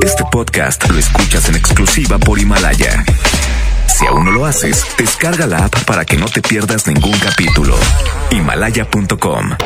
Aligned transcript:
Este 0.00 0.24
podcast 0.30 0.88
lo 0.88 0.96
escuchas 0.98 1.48
en 1.48 1.56
exclusiva 1.56 2.18
por 2.18 2.38
Himalaya. 2.38 3.04
Si 3.86 4.06
aún 4.06 4.24
no 4.24 4.30
lo 4.32 4.46
haces, 4.46 4.86
descarga 4.96 5.46
la 5.46 5.66
app 5.66 5.84
para 5.84 6.04
que 6.04 6.16
no 6.16 6.26
te 6.26 6.40
pierdas 6.40 6.86
ningún 6.86 7.18
capítulo. 7.18 7.76
Himalaya.com 8.30 9.50
92.5 9.50 9.58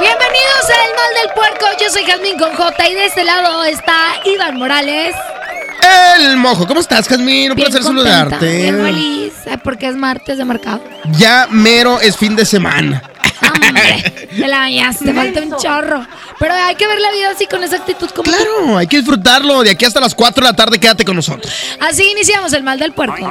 Bienvenidos 0.00 0.64
a 0.70 0.84
El 0.86 0.94
Mal 0.96 1.14
del 1.22 1.34
Puerco. 1.34 1.66
Yo 1.78 1.90
soy 1.90 2.04
Jazmín 2.04 2.38
con 2.38 2.54
J 2.54 2.88
y 2.88 2.94
de 2.94 3.04
este 3.04 3.22
lado 3.22 3.64
está 3.64 4.14
Iván 4.24 4.56
Morales. 4.56 5.14
El 6.18 6.36
mojo, 6.38 6.66
¿cómo 6.66 6.80
estás, 6.80 7.06
Jazmín? 7.06 7.50
Un 7.50 7.56
Bien 7.56 7.68
placer 7.68 7.82
contenta, 7.82 8.10
saludarte. 8.10 8.56
Bien 8.62 8.82
feliz, 8.82 9.32
eh, 9.44 9.58
porque 9.62 9.88
es 9.88 9.96
martes 9.96 10.38
de 10.38 10.44
mercado. 10.46 10.82
Ya 11.18 11.46
mero 11.50 12.00
es 12.00 12.16
fin 12.16 12.34
de 12.34 12.46
semana. 12.46 13.02
Hombre, 13.42 14.28
te 14.30 14.48
la 14.48 14.58
bañaste, 14.60 15.04
te 15.04 15.12
falta 15.12 15.42
un 15.42 15.56
chorro. 15.58 16.06
Pero 16.38 16.54
hay 16.54 16.76
que 16.76 16.86
ver 16.86 16.98
la 16.98 17.10
vida 17.12 17.30
así 17.30 17.46
con 17.46 17.62
esa 17.62 17.76
actitud 17.76 18.08
como 18.08 18.24
tú. 18.24 18.30
Claro, 18.30 18.78
hay 18.78 18.86
que 18.86 18.96
disfrutarlo. 18.96 19.62
De 19.62 19.70
aquí 19.70 19.84
hasta 19.84 20.00
las 20.00 20.14
4 20.14 20.44
de 20.44 20.50
la 20.50 20.56
tarde, 20.56 20.78
quédate 20.78 21.04
con 21.04 21.16
nosotros. 21.16 21.52
Así 21.78 22.10
iniciamos 22.10 22.54
El 22.54 22.62
Mal 22.62 22.78
del 22.78 22.92
Puerco. 22.92 23.30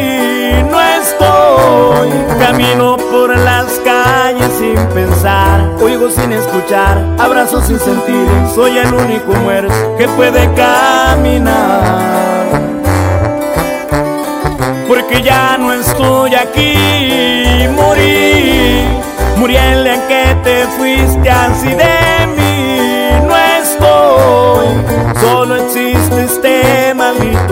estoy, 2.03 2.37
camino 2.39 2.97
por 2.97 3.35
las 3.37 3.65
calles 3.83 4.49
sin 4.57 4.75
pensar, 4.87 5.69
oigo 5.81 6.09
sin 6.09 6.31
escuchar, 6.31 6.97
abrazo 7.19 7.61
sin 7.61 7.79
sentir, 7.79 8.27
soy 8.53 8.77
el 8.77 8.93
único 8.93 9.33
muerto 9.33 9.73
que 9.97 10.07
puede 10.09 10.49
caminar. 10.53 12.21
Porque 14.87 15.21
ya 15.21 15.57
no 15.57 15.73
estoy 15.73 16.35
aquí, 16.35 16.75
morí, 17.75 18.83
morí 19.37 19.55
el 19.55 19.83
día 19.83 20.07
que 20.07 20.35
te 20.43 20.67
fuiste 20.77 21.29
así 21.29 21.69
de 21.69 22.27
mí, 22.35 23.27
no 23.27 23.37
estoy, 23.37 24.67
solo 25.21 25.55
este 25.55 25.70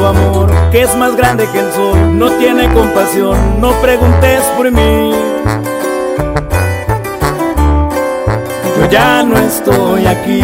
amor 0.06 0.50
que 0.72 0.82
es 0.82 0.96
más 0.96 1.16
grande 1.16 1.48
que 1.52 1.60
el 1.60 1.72
sol, 1.74 2.18
no 2.18 2.30
tiene 2.32 2.72
compasión, 2.74 3.60
no 3.60 3.72
preguntes 3.82 4.42
por 4.56 4.72
mí. 4.72 5.12
Yo 8.78 8.90
ya 8.90 9.24
no 9.24 9.38
estoy 9.38 10.06
aquí. 10.06 10.44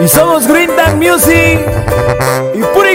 Y 0.00 0.08
somos 0.08 0.46
Green 0.46 0.70
Music 0.96 1.60
y 2.54 2.62
Puri 2.74 2.94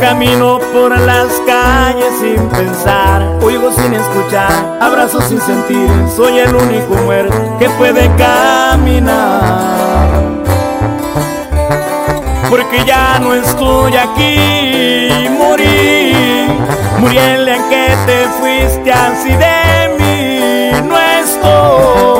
camino 0.00 0.58
por 0.72 0.98
las 0.98 1.28
calles 1.46 2.12
sin 2.20 2.48
pensar, 2.48 3.22
oigo 3.42 3.70
sin 3.72 3.94
escuchar, 3.94 4.78
abrazo 4.80 5.20
sin 5.22 5.40
sentir, 5.40 5.88
soy 6.14 6.38
el 6.38 6.54
único 6.54 6.94
muerto 7.04 7.58
que 7.58 7.68
puede 7.70 8.10
caminar. 8.16 10.08
Porque 12.48 12.84
ya 12.84 13.18
no 13.20 13.34
estoy 13.34 13.94
aquí, 13.94 15.28
morí, 15.38 16.12
morí 16.98 17.18
el 17.18 17.48
en 17.48 17.62
que 17.68 17.96
te 18.06 18.26
fuiste 18.40 18.92
así 18.92 19.30
de 19.30 19.96
mí, 19.98 20.70
no 20.88 20.98
estoy, 20.98 22.19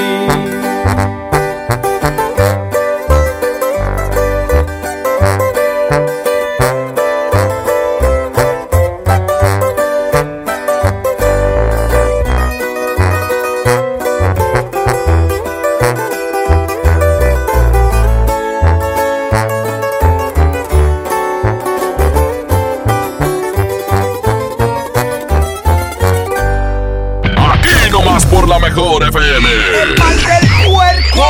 Mejor 28.71 29.03
FM. 29.03 29.49
El 29.83 29.97
mal 29.97 30.15
del 30.15 30.47
puerco. 30.65 31.27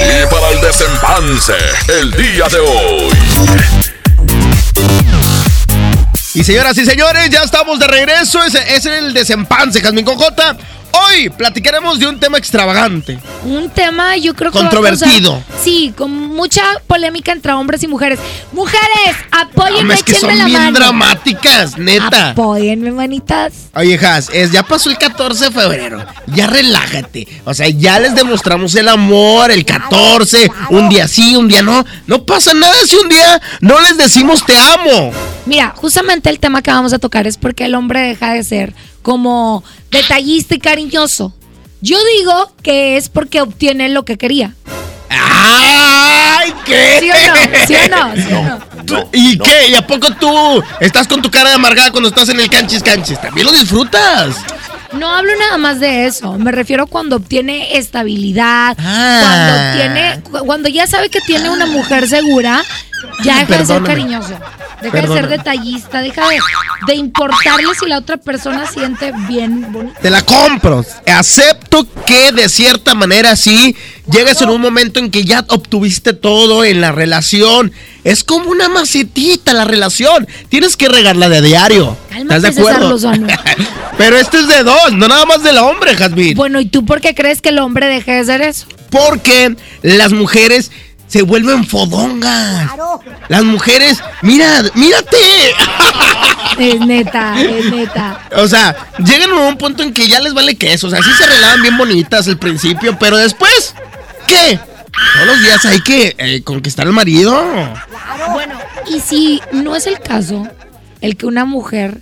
Y 0.00 0.26
para 0.32 0.48
el 0.50 0.60
desempance, 0.60 1.54
el 1.88 2.12
día 2.12 2.48
de 2.48 2.58
hoy. 2.60 3.10
Y 6.34 6.44
señoras 6.44 6.78
y 6.78 6.86
señores, 6.86 7.30
ya 7.30 7.42
estamos 7.42 7.80
de 7.80 7.88
regreso. 7.88 8.42
Ese 8.44 8.76
es 8.76 8.86
el 8.86 9.12
desempance, 9.12 9.80
Jazmín 9.80 10.04
Cojota. 10.04 10.56
Hoy 11.20 11.28
platicaremos 11.28 11.98
de 11.98 12.06
un 12.06 12.18
tema 12.18 12.38
extravagante. 12.38 13.18
Un 13.44 13.68
tema, 13.68 14.16
yo 14.16 14.34
creo 14.34 14.50
que. 14.50 14.56
a 14.56 14.62
Controvertido. 14.62 15.42
sí, 15.62 15.92
con 15.94 16.10
mucha 16.10 16.62
polémica 16.86 17.32
entre 17.32 17.52
hombres 17.52 17.82
y 17.82 17.88
mujeres. 17.88 18.18
Mujeres, 18.52 19.16
apóyenme, 19.30 19.92
es 19.92 20.02
que 20.02 20.14
son 20.14 20.38
la 20.38 20.46
bien 20.46 20.58
mano. 20.58 20.78
dramáticas, 20.78 21.76
neta. 21.76 22.30
Apóyenme, 22.30 22.90
manitas. 22.92 23.52
Oye, 23.74 23.98
Jazz, 23.98 24.30
es, 24.32 24.50
ya 24.50 24.62
pasó 24.62 24.88
el 24.88 24.96
14 24.96 25.44
de 25.44 25.50
febrero. 25.50 26.06
Ya 26.28 26.46
relájate. 26.46 27.28
O 27.44 27.52
sea, 27.52 27.68
ya 27.68 28.00
les 28.00 28.14
demostramos 28.14 28.74
el 28.74 28.88
amor 28.88 29.50
el 29.50 29.66
14. 29.66 30.50
Un 30.70 30.88
día 30.88 31.06
sí, 31.06 31.36
un 31.36 31.48
día 31.48 31.60
no. 31.60 31.84
No 32.06 32.24
pasa 32.24 32.54
nada 32.54 32.74
si 32.86 32.96
un 32.96 33.10
día 33.10 33.42
no 33.60 33.78
les 33.82 33.98
decimos 33.98 34.46
te 34.46 34.56
amo. 34.58 35.12
Mira, 35.44 35.74
justamente 35.76 36.30
el 36.30 36.38
tema 36.38 36.62
que 36.62 36.70
vamos 36.70 36.94
a 36.94 36.98
tocar 36.98 37.26
es 37.26 37.36
porque 37.36 37.66
el 37.66 37.74
hombre 37.74 38.00
deja 38.00 38.32
de 38.32 38.42
ser 38.42 38.74
como 39.02 39.62
detallista 39.90 40.54
y 40.54 40.58
cariñoso. 40.58 41.34
Yo 41.80 41.98
digo 42.18 42.52
que 42.62 42.96
es 42.96 43.08
porque 43.08 43.40
obtiene 43.40 43.88
lo 43.88 44.04
que 44.04 44.18
quería. 44.18 44.54
¡Ay, 45.08 46.52
qué! 46.64 46.98
¿Sí 47.00 47.10
o 47.10 47.14
no? 47.14 47.66
¿Sí 47.66 47.74
o 47.74 47.88
no? 47.88 48.14
¿Sí 48.16 48.32
o 48.32 48.42
no? 48.42 48.84
¿Tú- 48.84 49.08
¿Y 49.12 49.38
qué? 49.38 49.68
¿Y 49.70 49.74
a 49.74 49.86
poco 49.86 50.08
tú 50.14 50.62
estás 50.80 51.06
con 51.08 51.22
tu 51.22 51.30
cara 51.30 51.48
de 51.50 51.54
amargada 51.56 51.90
cuando 51.90 52.08
estás 52.08 52.28
en 52.28 52.40
el 52.40 52.48
canchis 52.50 52.82
canchis? 52.82 53.20
¿También 53.20 53.46
lo 53.46 53.52
disfrutas? 53.52 54.36
No 54.92 55.08
hablo 55.14 55.30
nada 55.38 55.56
más 55.58 55.78
de 55.80 56.06
eso. 56.06 56.36
Me 56.38 56.50
refiero 56.52 56.86
cuando 56.86 57.16
obtiene 57.16 57.76
estabilidad, 57.78 58.76
Ah. 58.78 59.20
cuando 59.22 59.78
tiene, 59.78 60.20
cu- 60.22 60.46
cuando 60.46 60.68
ya 60.68 60.86
sabe 60.86 61.08
que 61.10 61.20
tiene 61.20 61.48
una 61.50 61.66
mujer 61.66 62.08
segura, 62.08 62.62
ya 63.22 63.38
deja 63.38 63.58
de 63.58 63.66
ser 63.66 63.82
cariñoso. 63.82 64.34
Deja 64.82 65.02
de 65.02 65.08
ser 65.08 65.28
detallista, 65.28 66.00
deja 66.00 66.26
de, 66.28 66.38
de 66.86 66.94
importarle 66.94 67.68
si 67.78 67.86
la 67.86 67.98
otra 67.98 68.16
persona 68.16 68.66
siente 68.66 69.12
bien 69.28 69.70
bonito. 69.72 69.94
Te 70.00 70.08
la 70.10 70.22
compro. 70.22 70.84
Acepto 71.06 71.86
que 72.06 72.32
de 72.32 72.48
cierta 72.48 72.94
manera 72.94 73.36
sí 73.36 73.76
llegas 74.10 74.40
en 74.42 74.50
un 74.50 74.60
momento 74.60 75.00
en 75.00 75.10
que 75.10 75.24
ya 75.24 75.44
obtuviste 75.48 76.12
todo 76.12 76.64
en 76.64 76.80
la 76.80 76.92
relación. 76.92 77.72
Es 78.04 78.24
como 78.24 78.50
una 78.50 78.68
macetita 78.68 79.52
la 79.52 79.64
relación. 79.64 80.26
Tienes 80.48 80.76
que 80.76 80.88
regarla 80.88 81.28
de 81.28 81.42
diario. 81.42 81.96
Cálmate, 82.10 82.48
¿Estás 82.48 82.54
de 82.54 82.60
acuerdo? 82.60 82.98
Pero 83.98 84.16
este 84.16 84.38
es 84.38 84.48
de 84.48 84.62
dos, 84.62 84.92
no 84.92 85.08
nada 85.08 85.26
más 85.26 85.42
del 85.42 85.58
hombre, 85.58 85.94
Jasmine. 85.94 86.34
Bueno, 86.34 86.60
¿y 86.60 86.66
tú 86.66 86.84
por 86.84 87.00
qué 87.00 87.14
crees 87.14 87.42
que 87.42 87.50
el 87.50 87.58
hombre 87.58 87.86
deje 87.86 88.12
de 88.12 88.24
ser 88.24 88.40
eso? 88.40 88.66
Porque 88.90 89.54
las 89.82 90.12
mujeres 90.12 90.70
se 91.10 91.22
vuelven 91.22 91.66
fodongas. 91.66 92.70
Las 93.28 93.42
mujeres, 93.42 93.98
mira, 94.22 94.62
mírate. 94.74 95.16
Es 96.56 96.80
neta, 96.86 97.34
es 97.40 97.64
neta. 97.68 98.28
O 98.36 98.46
sea, 98.46 98.76
llegan 98.98 99.32
a 99.32 99.48
un 99.48 99.58
punto 99.58 99.82
en 99.82 99.92
que 99.92 100.06
ya 100.06 100.20
les 100.20 100.34
vale 100.34 100.54
queso. 100.54 100.86
O 100.86 100.90
sea, 100.90 101.02
sí 101.02 101.10
se 101.18 101.26
relaban 101.26 101.62
bien 101.62 101.76
bonitas 101.76 102.28
al 102.28 102.38
principio, 102.38 102.96
pero 102.96 103.16
después, 103.16 103.74
¿qué? 104.30 104.60
Todos 105.14 105.26
los 105.26 105.42
días 105.42 105.64
hay 105.66 105.80
que 105.80 106.14
eh, 106.18 106.42
conquistar 106.42 106.86
al 106.86 106.92
marido. 106.92 107.42
Bueno, 108.32 108.58
y 108.88 109.00
si 109.00 109.40
no 109.52 109.76
es 109.76 109.86
el 109.86 109.98
caso, 110.00 110.46
el 111.00 111.16
que 111.16 111.26
una 111.26 111.44
mujer 111.44 112.00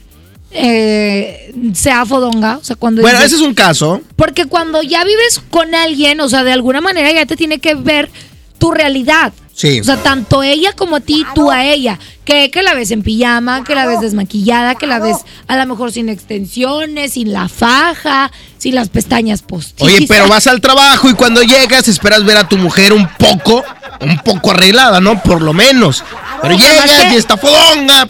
eh, 0.51 1.55
sea 1.75 2.07
fodonga, 2.07 2.59
o 2.59 2.65
sea, 2.65 2.77
cuando... 2.77 3.03
Bueno, 3.03 3.21
ese 3.21 3.37
es 3.37 3.43
un 3.43 3.55
caso. 3.55 4.01
Porque 4.17 4.47
cuando 4.47 4.83
ya 4.83 5.05
vives 5.05 5.41
con 5.51 5.75
alguien, 5.75 6.21
o 6.21 6.29
sea, 6.29 6.45
de 6.45 6.53
alguna 6.53 6.81
manera 6.81 7.13
ya 7.13 7.27
te 7.27 7.37
tiene 7.37 7.59
que 7.59 7.75
ver 7.75 8.11
tu 8.59 8.71
realidad. 8.71 9.33
Sí. 9.55 9.81
O 9.81 9.85
sea, 9.85 9.97
tanto 9.97 10.43
ella 10.43 10.73
como 10.73 10.97
a 10.97 11.01
ti, 11.01 11.25
tú 11.35 11.51
a 11.51 11.65
ella. 11.65 11.99
Que, 12.29 12.51
que 12.51 12.63
la 12.63 12.75
ves 12.75 12.91
en 12.91 13.03
pijama, 13.03 13.65
que 13.65 13.75
la 13.75 13.87
ves 13.87 14.03
desmaquillada, 14.03 14.75
que 14.75 14.87
la 14.87 14.99
ves 14.99 15.17
a 15.47 15.57
lo 15.57 15.65
mejor 15.65 15.93
sin 15.93 16.11
extensiones, 16.11 17.15
sin 17.15 17.33
la 17.33 17.49
faja, 17.49 18.31
sin 18.59 18.75
las 18.75 18.91
pestañas 18.91 19.41
postizas. 19.41 19.81
Oye, 19.95 20.05
pero 20.07 20.29
vas 20.29 20.47
al 20.47 20.61
trabajo 20.61 21.09
y 21.09 21.15
cuando 21.15 21.43
llegas 21.43 21.89
esperas 21.89 22.25
ver 22.27 22.37
a 22.37 22.47
tu 22.47 22.59
mujer 22.59 22.93
un 22.93 23.09
poco, 23.09 23.65
un 24.03 24.19
poco 24.19 24.51
arreglada, 24.51 25.01
¿no? 25.01 25.23
Por 25.23 25.41
lo 25.41 25.55
menos. 25.55 26.05
Pero 26.43 26.55
llegas 26.55 26.91
que- 26.91 27.15
y 27.15 27.17
está 27.17 27.39
fodonga. 27.39 28.07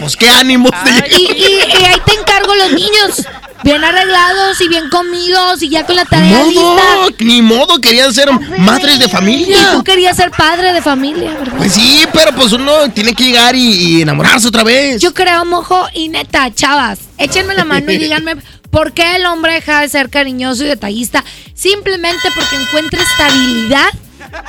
Pues 0.00 0.16
qué 0.16 0.28
ánimos. 0.28 0.72
te 0.84 0.90
Y, 1.16 1.22
y- 1.22 1.80
y 1.80 1.84
ahí 1.84 2.00
te 2.04 2.14
encargo 2.14 2.52
los 2.56 2.72
niños. 2.72 3.24
Bien 3.62 3.84
arreglados 3.84 4.58
y 4.62 4.68
bien 4.68 4.88
comidos 4.88 5.62
y 5.62 5.68
ya 5.68 5.84
con 5.84 5.94
la 5.94 6.04
Ni 6.04 6.08
tarea 6.08 6.38
modo, 6.38 6.48
lista. 6.48 7.24
ni 7.26 7.42
modo, 7.42 7.78
querían 7.78 8.10
ser 8.14 8.30
madres 8.58 8.98
de 8.98 9.04
Y 9.04 9.08
familia. 9.10 9.72
tú 9.72 9.84
querías 9.84 10.16
ser 10.16 10.30
padre 10.30 10.72
de 10.72 10.80
familia, 10.80 11.34
¿verdad? 11.38 11.58
Pues 11.58 11.74
sí, 11.74 12.06
pero 12.10 12.32
pues 12.34 12.52
uno 12.52 12.90
tiene 12.94 13.12
que 13.14 13.22
llegar 13.24 13.54
y, 13.54 13.59
y 13.60 14.02
enamorarse 14.02 14.48
otra 14.48 14.64
vez. 14.64 15.00
Yo 15.00 15.12
creo, 15.14 15.44
mojo, 15.44 15.86
y 15.94 16.08
neta, 16.08 16.52
chavas, 16.54 17.00
échenme 17.18 17.54
la 17.54 17.64
mano 17.64 17.90
y 17.92 17.98
díganme 17.98 18.36
por 18.70 18.92
qué 18.92 19.16
el 19.16 19.26
hombre 19.26 19.54
deja 19.54 19.80
de 19.80 19.88
ser 19.88 20.10
cariñoso 20.10 20.64
y 20.64 20.68
detallista. 20.68 21.24
Simplemente 21.54 22.28
porque 22.34 22.56
encuentra 22.56 23.02
estabilidad 23.02 23.90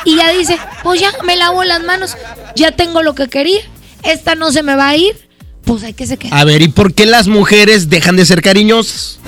y 0.05 0.17
ya 0.17 0.31
dice, 0.31 0.57
pues 0.83 1.01
ya 1.01 1.11
me 1.23 1.35
lavo 1.35 1.63
las 1.63 1.83
manos, 1.83 2.15
ya 2.55 2.71
tengo 2.71 3.01
lo 3.01 3.15
que 3.15 3.27
quería, 3.27 3.61
esta 4.03 4.35
no 4.35 4.51
se 4.51 4.63
me 4.63 4.75
va 4.75 4.89
a 4.89 4.97
ir, 4.97 5.15
pues 5.65 5.83
hay 5.83 5.93
que 5.93 6.07
se 6.07 6.17
quede. 6.17 6.33
A 6.33 6.43
ver, 6.43 6.61
¿y 6.61 6.67
por 6.67 6.93
qué 6.93 7.05
las 7.05 7.27
mujeres 7.27 7.89
dejan 7.89 8.15
de 8.15 8.25
ser 8.25 8.41
cariñosas? 8.41 9.19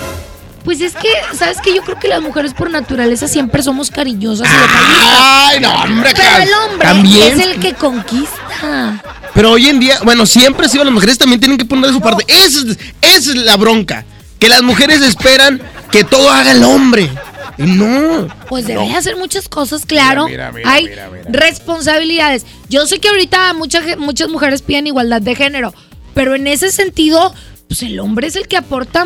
Pues 0.63 0.79
es 0.81 0.93
que, 0.95 1.09
¿sabes 1.37 1.57
qué? 1.61 1.75
Yo 1.75 1.81
creo 1.83 1.99
que 1.99 2.07
las 2.07 2.21
mujeres 2.21 2.53
por 2.53 2.69
naturaleza 2.71 3.27
siempre 3.27 3.61
somos 3.61 3.91
cariñosas 3.91 4.47
y 4.47 4.51
detallistas. 4.51 5.19
Ay, 5.21 5.59
no, 5.59 5.73
hombre, 5.83 6.11
Pero 6.15 6.37
el 6.43 6.53
hombre 6.53 6.87
también. 6.87 7.39
es 7.39 7.45
el 7.45 7.59
que 7.59 7.73
conquista. 7.73 9.01
Pero 9.33 9.51
hoy 9.51 9.67
en 9.67 9.79
día, 9.79 9.99
bueno, 10.03 10.25
siempre 10.25 10.65
ha 10.65 10.69
sido 10.69 10.83
las 10.83 10.93
mujeres 10.93 11.17
también 11.17 11.39
tienen 11.41 11.57
que 11.57 11.65
poner 11.65 11.87
de 11.87 11.93
su 11.93 12.01
parte. 12.01 12.23
Esa 12.27 12.59
es, 12.59 12.77
esa 13.01 13.31
es 13.31 13.35
la 13.35 13.57
bronca. 13.57 14.05
Que 14.39 14.47
las 14.47 14.61
mujeres 14.61 15.01
esperan 15.01 15.61
que 15.91 16.03
todo 16.03 16.29
haga 16.29 16.51
el 16.51 16.63
hombre. 16.63 17.09
No. 17.57 18.27
Pues 18.47 18.65
debe 18.65 18.93
hacer 18.95 19.15
muchas 19.15 19.47
cosas, 19.49 19.85
claro. 19.85 20.27
Hay 20.65 20.89
responsabilidades. 21.29 22.45
Yo 22.69 22.85
sé 22.87 22.99
que 22.99 23.09
ahorita 23.09 23.53
muchas, 23.53 23.97
muchas 23.97 24.29
mujeres 24.29 24.61
piden 24.61 24.87
igualdad 24.87 25.21
de 25.21 25.35
género, 25.35 25.73
pero 26.13 26.35
en 26.35 26.47
ese 26.47 26.71
sentido, 26.71 27.33
pues 27.67 27.83
el 27.83 27.99
hombre 27.99 28.27
es 28.27 28.35
el 28.35 28.47
que 28.47 28.57
aporta 28.57 29.05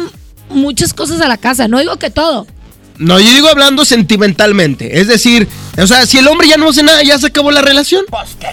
muchas 0.50 0.94
cosas 0.94 1.22
a 1.22 1.28
la 1.28 1.38
casa. 1.38 1.68
No 1.68 1.80
digo 1.80 1.98
que 1.98 2.10
todo. 2.10 2.48
No, 2.98 3.20
yo 3.20 3.30
digo 3.32 3.48
hablando 3.48 3.86
sentimentalmente. 3.86 5.00
Es 5.00 5.08
decir, 5.08 5.48
o 5.78 5.86
sea, 5.86 6.06
si 6.06 6.18
el 6.18 6.28
hombre 6.28 6.48
ya 6.48 6.58
no 6.58 6.70
hace 6.70 6.82
nada, 6.84 7.04
ya 7.04 7.18
se 7.20 7.28
acabó 7.28 7.52
la 7.52 7.62
relación. 7.62 8.06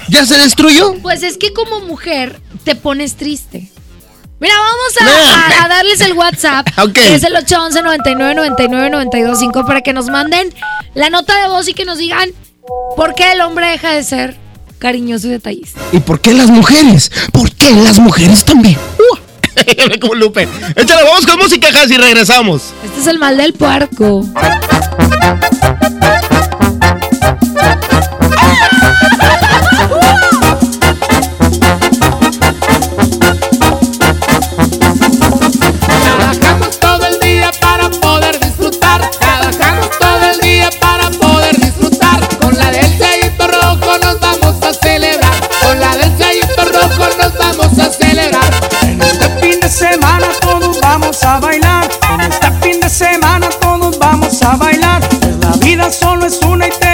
Ya 0.09 0.27
se 0.27 0.37
destruyó. 0.37 0.95
Pues 1.01 1.23
es 1.23 1.39
que 1.39 1.53
como 1.55 1.81
mujer 1.81 2.41
te 2.65 2.75
pones 2.75 3.15
triste. 3.17 3.71
Mira, 4.41 4.55
vamos 4.59 4.95
a, 5.01 5.05
No. 5.05 5.11
a- 5.63 5.65
a 5.65 5.69
darles 5.69 6.01
el 6.03 6.13
WhatsApp. 6.13 6.67
Ok. 6.79 6.93
que 6.93 7.15
es 7.15 7.23
el 7.23 7.35
811 7.35 7.83
99 7.83 8.35
99 8.35 8.91
92 8.91 9.39
5 9.39 9.65
para 9.67 9.81
que 9.81 9.93
nos 9.95 10.09
manden 10.09 10.53
la 10.95 11.09
nota 11.09 11.41
de 11.41 11.49
voz 11.49 11.67
y 11.69 11.73
que 11.75 11.87
nos 11.87 11.97
digan 11.99 12.29
por 12.97 13.15
qué 13.15 13.33
el 13.33 13.41
hombre 13.41 13.69
deja 13.71 13.93
de 13.93 14.03
ser 14.05 14.37
cariñoso 14.79 15.29
y 15.29 15.31
detallista. 15.31 15.81
¿Y 15.93 16.01
por 16.01 16.21
qué 16.21 16.35
las 16.35 16.49
mujeres? 16.51 17.11
¿Por 17.33 17.51
qué 17.53 17.71
las 17.71 17.99
mujeres 17.99 18.45
también? 18.45 18.77
Uh. 18.99 19.17
Ve 19.55 19.99
como 20.01 20.15
Lupe. 20.15 20.49
Échale, 20.77 21.03
vamos 21.05 21.27
con 21.27 21.39
música, 21.39 21.69
Has, 21.69 21.91
y 21.91 21.97
regresamos. 21.97 22.73
Este 22.85 23.01
es 23.01 23.07
el 23.07 23.19
mal 23.19 23.37
del 23.37 23.53
puerco. 23.53 24.25
A 54.45 54.57
bailar. 54.57 55.01
La 55.41 55.53
vida 55.57 55.91
solo 55.91 56.27
es 56.27 56.41
una 56.43 56.67
y 56.67 56.71
tenemos 56.71 56.94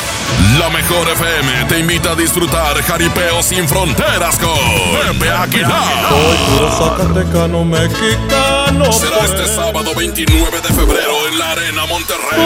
La 0.59 0.69
mejor 0.69 1.07
FM 1.09 1.65
te 1.67 1.79
invita 1.79 2.11
a 2.11 2.15
disfrutar 2.15 2.81
jaripeo 2.83 3.41
sin 3.41 3.67
fronteras 3.67 4.37
con 4.37 4.57
Pepe 5.17 5.31
Aguilar. 5.31 6.09
puro 6.09 6.71
zacatecano 6.71 7.63
mexicano. 7.63 8.91
Será 8.91 9.19
este 9.25 9.47
sábado 9.47 9.91
29 9.95 10.61
de 10.61 10.73
febrero 10.73 11.27
en 11.31 11.39
la 11.39 11.51
Arena 11.51 11.85
Monterrey. 11.85 12.39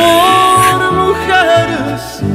Por 0.71 0.91
mujeres 0.91 2.34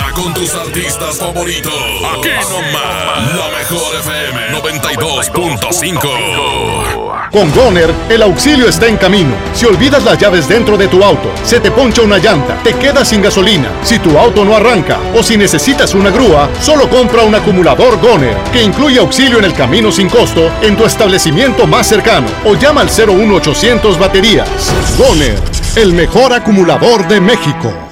con 0.13 0.33
tus 0.33 0.53
artistas 0.53 1.17
favoritos. 1.17 1.73
Aquí 1.73 2.29
nomás, 2.49 3.35
la 3.35 3.49
mejor 3.57 3.95
FM 3.99 4.59
92.5. 4.59 7.31
Con 7.31 7.51
Goner, 7.53 7.93
el 8.09 8.21
auxilio 8.23 8.67
está 8.67 8.87
en 8.87 8.97
camino. 8.97 9.33
Si 9.53 9.65
olvidas 9.65 10.03
las 10.03 10.17
llaves 10.17 10.49
dentro 10.49 10.75
de 10.77 10.87
tu 10.87 11.03
auto, 11.03 11.31
se 11.43 11.59
te 11.59 11.69
poncha 11.71 12.01
una 12.01 12.17
llanta, 12.17 12.57
te 12.63 12.73
quedas 12.73 13.09
sin 13.09 13.21
gasolina, 13.21 13.69
si 13.83 13.99
tu 13.99 14.17
auto 14.17 14.43
no 14.43 14.55
arranca 14.55 14.97
o 15.15 15.21
si 15.23 15.37
necesitas 15.37 15.93
una 15.93 16.09
grúa, 16.09 16.49
solo 16.61 16.89
compra 16.89 17.21
un 17.23 17.35
acumulador 17.35 18.01
Goner, 18.01 18.35
que 18.51 18.63
incluye 18.63 18.99
auxilio 18.99 19.37
en 19.39 19.45
el 19.45 19.53
camino 19.53 19.91
sin 19.91 20.09
costo 20.09 20.49
en 20.61 20.75
tu 20.75 20.83
establecimiento 20.85 21.67
más 21.67 21.87
cercano 21.87 22.27
o 22.45 22.55
llama 22.55 22.81
al 22.81 22.89
01800 22.89 23.97
baterías. 23.97 24.49
Goner, 24.97 25.39
el 25.75 25.93
mejor 25.93 26.33
acumulador 26.33 27.07
de 27.07 27.21
México. 27.21 27.90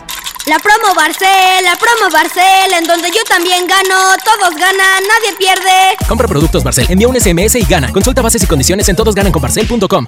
La 0.49 0.57
promo 0.57 0.95
Barcel, 0.95 1.63
la 1.63 1.75
promo 1.75 2.11
Barcel, 2.11 2.73
en 2.73 2.83
donde 2.85 3.09
yo 3.11 3.23
también 3.29 3.67
gano, 3.67 4.17
todos 4.25 4.55
ganan, 4.55 5.03
nadie 5.07 5.37
pierde. 5.37 5.95
Compra 6.07 6.27
productos 6.27 6.63
Barcel, 6.63 6.87
envía 6.89 7.07
un 7.07 7.21
SMS 7.21 7.53
y 7.53 7.65
gana. 7.65 7.91
Consulta 7.91 8.23
bases 8.23 8.41
y 8.41 8.47
condiciones 8.47 8.89
en 8.89 8.95
todosgananconbarcel.com. 8.95 10.07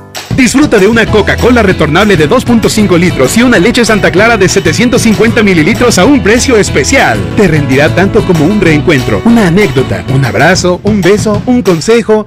Disfruta 0.35 0.77
de 0.77 0.87
una 0.87 1.05
Coca-Cola 1.05 1.61
retornable 1.61 2.17
de 2.17 2.29
2.5 2.29 2.97
litros 2.97 3.37
y 3.37 3.43
una 3.43 3.59
leche 3.59 3.85
Santa 3.85 4.11
Clara 4.11 4.37
de 4.37 4.49
750 4.49 5.43
mililitros 5.43 5.99
a 5.99 6.05
un 6.05 6.21
precio 6.21 6.57
especial. 6.57 7.19
Te 7.35 7.47
rendirá 7.47 7.93
tanto 7.93 8.23
como 8.25 8.45
un 8.45 8.59
reencuentro, 8.59 9.21
una 9.25 9.47
anécdota, 9.47 10.03
un 10.13 10.25
abrazo, 10.25 10.79
un 10.83 11.01
beso, 11.01 11.41
un 11.45 11.61
consejo. 11.61 12.25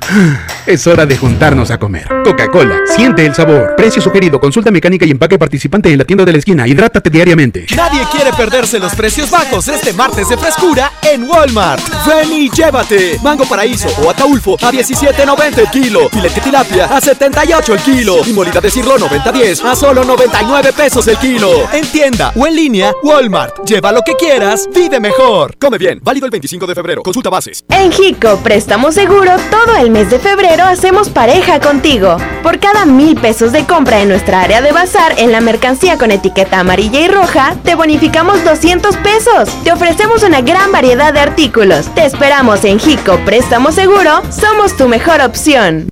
Es 0.66 0.87
hora 0.87 1.04
de 1.04 1.18
juntarnos 1.18 1.71
a 1.71 1.78
comer. 1.78 2.09
Coca-Cola, 2.25 2.78
siente 2.87 3.26
el 3.26 3.35
sabor. 3.35 3.75
Precio 3.76 4.00
sugerido, 4.00 4.40
consulta 4.40 4.71
mecánica 4.71 5.04
y 5.04 5.11
empaque 5.11 5.38
participante 5.38 5.92
en 5.92 5.99
la 5.99 6.04
tienda 6.04 6.25
de 6.25 6.33
la 6.33 6.38
esquina. 6.38 6.66
Hidrátate 6.66 7.11
diariamente. 7.11 7.66
Nadie 7.76 8.00
quiere 8.11 8.33
perderse 8.33 8.78
los 8.78 8.94
precios 8.94 9.30
bajos 9.30 9.68
este 9.68 9.92
martes 9.92 10.26
de 10.30 10.38
frescura 10.38 10.90
en 11.02 11.25
Walmart. 11.25 11.83
Ven 12.06 12.33
y 12.33 12.50
llévate. 12.50 13.18
Mango 13.23 13.44
paraíso 13.44 13.88
o 14.02 14.09
ataulfo 14.09 14.54
a 14.54 14.73
17.90 14.73 15.59
el 15.59 15.68
kilo. 15.68 16.09
Filete 16.09 16.40
tilapia 16.40 16.87
a 16.87 16.99
78 16.99 17.75
el 17.75 17.80
kilo. 17.80 18.16
Y 18.26 18.33
molida 18.33 18.62
de 18.62 18.71
cirlo 18.71 18.97
90.10 18.97 19.66
a 19.66 19.76
solo 19.76 20.02
99 20.02 20.73
pesos 20.73 21.06
el 21.09 21.18
kilo. 21.18 21.71
En 21.75 21.87
tienda 21.88 22.33
o 22.35 22.47
en 22.47 22.56
línea, 22.56 22.94
Walmart. 23.02 23.66
Lleva 23.66 23.92
lo 23.92 24.00
que 24.00 24.14
quieras, 24.14 24.66
vive 24.75 24.99
mejor. 24.99 25.59
Come 25.59 25.76
bien. 25.76 26.00
Válido 26.02 26.25
el 26.25 26.30
25 26.30 26.66
de 26.66 26.75
febrero. 26.75 27.02
Consulta 27.02 27.28
bases. 27.28 27.62
En 27.68 27.92
Jico 27.92 28.38
Préstamo 28.38 28.90
Seguro, 28.92 29.33
todo 29.50 29.76
el 29.76 29.90
mes 29.90 30.09
de 30.09 30.18
febrero 30.18 30.53
hacemos 30.62 31.08
pareja 31.08 31.58
contigo. 31.58 32.16
Por 32.42 32.61
cada 32.61 32.87
mil 32.87 33.16
pesos 33.16 33.50
de 33.50 33.64
compra 33.64 34.00
en 34.00 34.08
nuestra 34.08 34.42
área 34.42 34.62
de 34.62 34.70
bazar 34.70 35.14
en 35.18 35.32
la 35.32 35.40
mercancía 35.40 35.99
con 35.99 36.12
etiqueta 36.12 36.61
amarilla 36.61 37.00
y 37.00 37.08
roja, 37.08 37.56
te 37.64 37.75
bonificamos 37.75 38.44
200 38.44 38.96
pesos. 38.99 39.49
Te 39.64 39.73
ofrecemos 39.73 40.23
una 40.23 40.40
gran 40.42 40.70
variedad 40.70 41.12
de 41.12 41.20
artículos. 41.20 41.92
Te 41.96 42.04
esperamos 42.04 42.64
en 42.64 42.78
Jico 42.78 43.18
Préstamo 43.25 43.73
Seguro, 43.73 44.23
somos 44.30 44.76
tu 44.76 44.87
mejor 44.87 45.20
opción. 45.20 45.88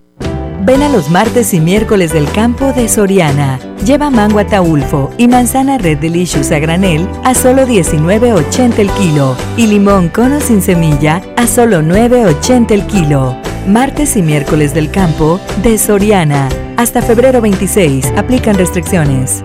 Ven 0.65 0.83
a 0.83 0.89
los 0.89 1.11
martes 1.11 1.55
y 1.55 1.61
miércoles 1.61 2.13
del 2.13 2.31
campo 2.31 2.73
de 2.73 2.89
Soriana. 2.89 3.59
Lleva 3.85 4.11
mango 4.11 4.39
ataulfo 4.39 5.11
y 5.19 5.27
manzana 5.27 5.77
Red 5.77 5.99
Delicious 5.99 6.53
a 6.53 6.61
granel 6.61 7.09
a 7.25 7.35
solo 7.35 7.67
19.80 7.67 8.79
el 8.79 8.91
kilo 8.93 9.37
y 9.57 9.67
limón 9.67 10.09
cono 10.09 10.39
sin 10.41 10.63
semilla 10.63 11.21
a 11.37 11.49
solo 11.49 11.83
9.80 11.83 12.71
el 12.71 12.87
kilo. 12.87 13.37
Martes 13.67 14.17
y 14.17 14.23
miércoles 14.23 14.75
del 14.75 14.91
campo 14.91 15.41
de 15.63 15.79
Soriana. 15.79 16.49
Hasta 16.77 17.01
febrero 17.01 17.41
26. 17.41 18.13
Aplican 18.17 18.57
restricciones. 18.57 19.45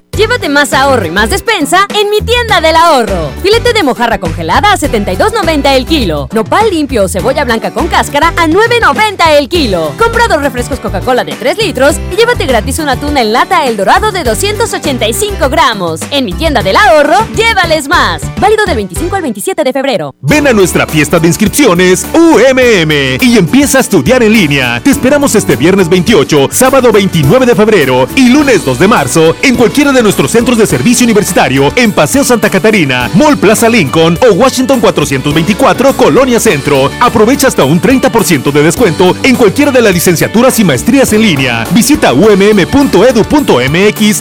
Llévate 0.17 0.49
más 0.49 0.73
ahorro 0.73 1.05
y 1.05 1.09
más 1.09 1.29
despensa 1.29 1.87
en 1.95 2.09
mi 2.09 2.21
tienda 2.21 2.59
del 2.59 2.75
ahorro. 2.75 3.29
Filete 3.41 3.71
de 3.71 3.81
mojarra 3.81 4.19
congelada 4.19 4.73
a 4.73 4.77
72.90 4.77 5.73
el 5.73 5.85
kilo. 5.85 6.27
Nopal 6.33 6.69
limpio 6.69 7.05
o 7.05 7.07
cebolla 7.07 7.45
blanca 7.45 7.71
con 7.71 7.87
cáscara 7.87 8.33
a 8.35 8.45
9.90 8.45 9.37
el 9.37 9.47
kilo. 9.47 9.93
Compra 9.97 10.27
dos 10.27 10.41
refrescos 10.41 10.81
Coca-Cola 10.81 11.23
de 11.23 11.33
3 11.33 11.57
litros 11.57 11.95
y 12.11 12.17
llévate 12.17 12.45
gratis 12.45 12.79
una 12.79 12.97
tuna 12.97 13.21
en 13.21 13.31
lata 13.31 13.65
El 13.65 13.77
Dorado 13.77 14.11
de 14.11 14.25
285 14.25 15.49
gramos. 15.49 16.01
En 16.11 16.25
mi 16.25 16.33
tienda 16.33 16.61
del 16.61 16.75
ahorro, 16.75 17.15
llévales 17.35 17.87
más. 17.87 18.21
Válido 18.39 18.65
del 18.65 18.75
25 18.75 19.15
al 19.15 19.21
27 19.21 19.63
de 19.63 19.73
febrero. 19.73 20.13
Ven 20.21 20.45
a 20.45 20.51
nuestra 20.53 20.85
fiesta 20.87 21.19
de 21.19 21.27
inscripciones 21.27 22.05
UMM 22.13 22.91
y 23.21 23.37
empieza 23.37 23.77
a 23.77 23.81
estudiar 23.81 24.23
en 24.23 24.33
línea. 24.33 24.81
Te 24.83 24.89
esperamos 24.89 25.35
este 25.35 25.55
viernes 25.55 25.87
28, 25.87 26.49
sábado 26.51 26.91
29 26.91 27.45
de 27.45 27.55
febrero 27.55 28.09
y 28.15 28.27
lunes 28.29 28.65
2 28.65 28.77
de 28.77 28.87
marzo 28.89 29.35
en 29.41 29.55
cualquiera 29.55 29.93
de 29.93 30.00
nuestros 30.03 30.31
centros 30.31 30.57
de 30.57 30.65
servicio 30.65 31.03
universitario 31.05 31.71
en 31.75 31.91
Paseo 31.91 32.23
Santa 32.23 32.49
Catarina, 32.49 33.09
Mall 33.13 33.37
Plaza 33.37 33.69
Lincoln 33.69 34.17
o 34.29 34.33
Washington 34.33 34.79
424, 34.79 35.93
Colonia 35.93 36.39
Centro. 36.39 36.89
Aprovecha 36.99 37.47
hasta 37.47 37.63
un 37.63 37.81
30% 37.81 38.51
de 38.51 38.63
descuento 38.63 39.15
en 39.23 39.35
cualquiera 39.35 39.71
de 39.71 39.81
las 39.81 39.93
licenciaturas 39.93 40.59
y 40.59 40.63
maestrías 40.63 41.13
en 41.13 41.21
línea. 41.21 41.65
Visita 41.71 42.13
umm.edu.mx 42.13 42.93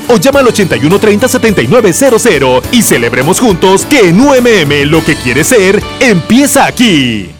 o 0.09 0.17
llama 0.17 0.41
al 0.41 0.49
8130 0.49 1.29
7900 1.29 2.65
y 2.73 2.83
celebremos 2.83 3.41
juntos 3.41 3.87
que 3.87 4.09
en 4.09 4.21
UMM 4.21 4.91
lo 4.91 5.05
que 5.05 5.17
quiere 5.17 5.45
ser 5.45 5.83
empieza 6.01 6.67
aquí. 6.67 7.40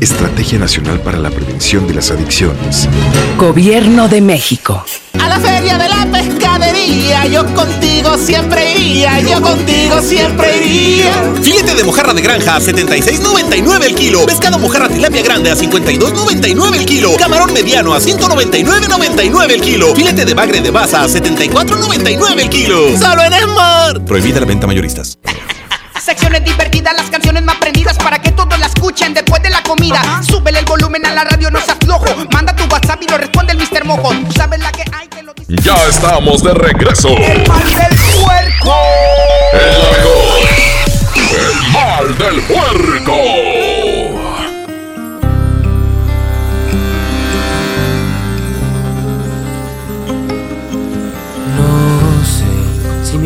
Estrategia 0.00 0.58
Nacional 0.58 1.00
para 1.00 1.18
la 1.18 1.28
Prevención 1.30 1.86
de 1.88 1.94
las 1.94 2.10
Adicciones. 2.12 2.88
Gobierno 3.36 4.08
de 4.08 4.20
México. 4.20 4.84
A 5.20 5.28
la 5.28 5.40
feria 5.40 5.76
de 5.76 5.88
la 5.88 6.06
pescadería, 6.06 7.26
yo 7.26 7.44
contigo 7.52 8.16
siempre 8.16 8.74
iría, 8.74 9.18
yo 9.20 9.42
contigo 9.42 10.00
siempre 10.00 10.64
iría. 10.64 11.12
Filete 11.42 11.74
de 11.74 11.82
mojarra 11.82 12.14
de 12.14 12.22
granja 12.22 12.56
a 12.56 12.60
76.99 12.60 13.84
el 13.84 13.94
kilo. 13.96 14.24
Pescado 14.24 14.60
mojarra 14.60 14.88
tilapia 14.88 15.22
grande 15.22 15.50
a 15.50 15.56
52.99 15.56 16.76
el 16.76 16.86
kilo. 16.86 17.16
Camarón 17.18 17.52
mediano 17.52 17.94
a 17.94 18.00
199.99 18.00 19.50
el 19.50 19.60
kilo. 19.60 19.94
Filete 19.96 20.24
de 20.24 20.34
bagre 20.34 20.60
de 20.60 20.70
baza 20.70 21.02
a 21.02 21.08
74.99 21.08 22.40
el 22.40 22.48
kilo. 22.48 22.96
Solo 22.96 23.24
en 23.24 23.32
Smart. 23.32 24.04
Prohibida 24.04 24.38
la 24.38 24.46
venta 24.46 24.68
mayoristas. 24.68 25.17
Secciones 26.08 26.42
divertidas, 26.42 26.96
las 26.96 27.10
canciones 27.10 27.42
más 27.42 27.56
prendidas 27.56 27.98
para 27.98 28.18
que 28.18 28.30
todos 28.30 28.58
la 28.58 28.64
escuchen 28.64 29.12
después 29.12 29.42
de 29.42 29.50
la 29.50 29.62
comida. 29.62 30.00
Súbele 30.22 30.60
el 30.60 30.64
volumen 30.64 31.04
a 31.04 31.12
la 31.12 31.22
radio, 31.22 31.50
no 31.50 31.60
se 31.60 31.72
aflojo. 31.72 32.06
Manda 32.32 32.56
tu 32.56 32.64
WhatsApp 32.64 33.02
y 33.02 33.08
lo 33.08 33.18
responde 33.18 33.52
el 33.52 33.58
Mr. 33.58 33.84
Mojo. 33.84 34.14
Tú 34.26 34.32
sabes 34.32 34.58
la 34.58 34.72
que 34.72 34.84
hay 34.90 35.06
que 35.08 35.22
lo 35.22 35.34
dice. 35.34 35.54
Ya 35.62 35.76
estamos 35.86 36.42
de 36.42 36.54
regreso. 36.54 37.10
El 37.10 37.46
mal 37.46 37.62
del 37.62 37.94
puerco. 38.22 38.74
El 39.52 39.82
mal 41.74 42.16
del 42.16 42.40
puerco. 42.44 43.67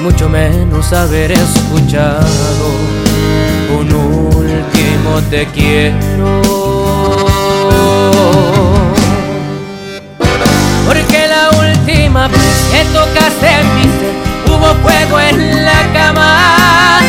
mucho 0.00 0.28
menos 0.28 0.92
haber 0.92 1.32
escuchado 1.32 2.24
un 3.78 3.92
último 3.92 5.20
te 5.28 5.46
quiero. 5.46 6.40
Porque 10.86 11.26
la 11.28 11.50
última 11.50 12.28
vez 12.28 12.68
que 12.72 12.84
tocaste 12.92 13.62
mi 13.74 13.82
ser 13.82 14.14
hubo 14.46 14.74
fuego 14.82 15.20
en 15.20 15.64
la 15.64 15.92
cama. 15.92 17.00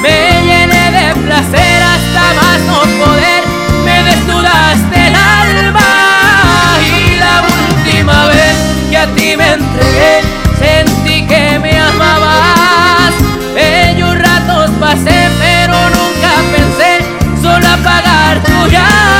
Me 0.00 0.42
llené 0.42 0.90
de 0.92 1.14
placer 1.22 1.82
hasta 1.82 2.34
más 2.34 2.60
no 2.66 2.80
poder. 3.04 3.42
Me 3.84 4.02
desnudaste 4.04 5.08
el 5.08 5.14
alma 5.14 6.78
y 6.80 7.16
la 7.18 7.42
última 7.42 8.26
vez 8.26 8.56
que 8.90 8.96
a 8.96 9.06
ti 9.14 9.36
me 9.36 9.52
entregué 9.52 10.45
pasé 14.86 15.28
pero 15.40 15.76
nunca 15.96 16.32
pensé 16.54 17.00
solo 17.42 17.66
apagar 17.66 18.40
tu 18.44 18.68
llama 18.70 19.15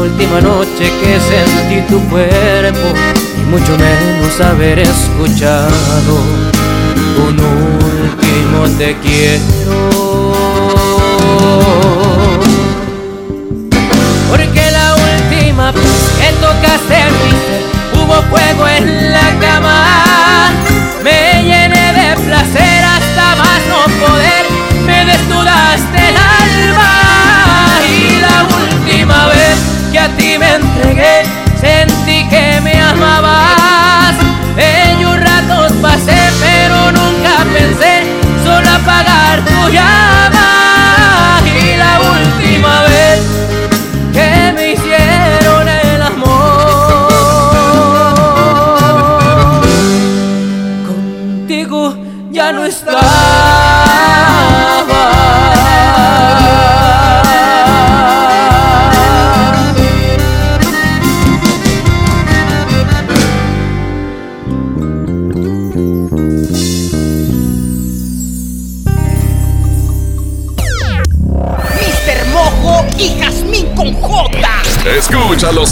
última 0.00 0.40
noche 0.40 0.90
que 1.00 1.20
sentí 1.20 1.82
tu 1.88 2.00
cuerpo 2.08 2.88
y 3.36 3.44
mucho 3.50 3.76
menos 3.76 4.40
haber 4.40 4.78
escuchado 4.78 6.14
un 7.28 7.38
último 7.38 8.78
te 8.78 8.96
quiero. 8.98 10.32
Porque 14.30 14.70
la 14.70 14.94
última 14.94 15.72
vez 15.72 15.82
que 16.18 16.32
tocaste 16.40 16.98
mi 17.22 17.30
ser 17.30 17.62
hubo 17.94 18.22
fuego 18.30 18.68
en 18.68 19.12
la 19.12 19.28
cama, 19.38 20.50
me 21.04 21.42
llené 21.42 21.92
de 21.92 22.16
placer 22.22 22.84
hasta 22.84 23.36
más 23.36 23.60
no 23.68 24.06
poder. 24.06 24.49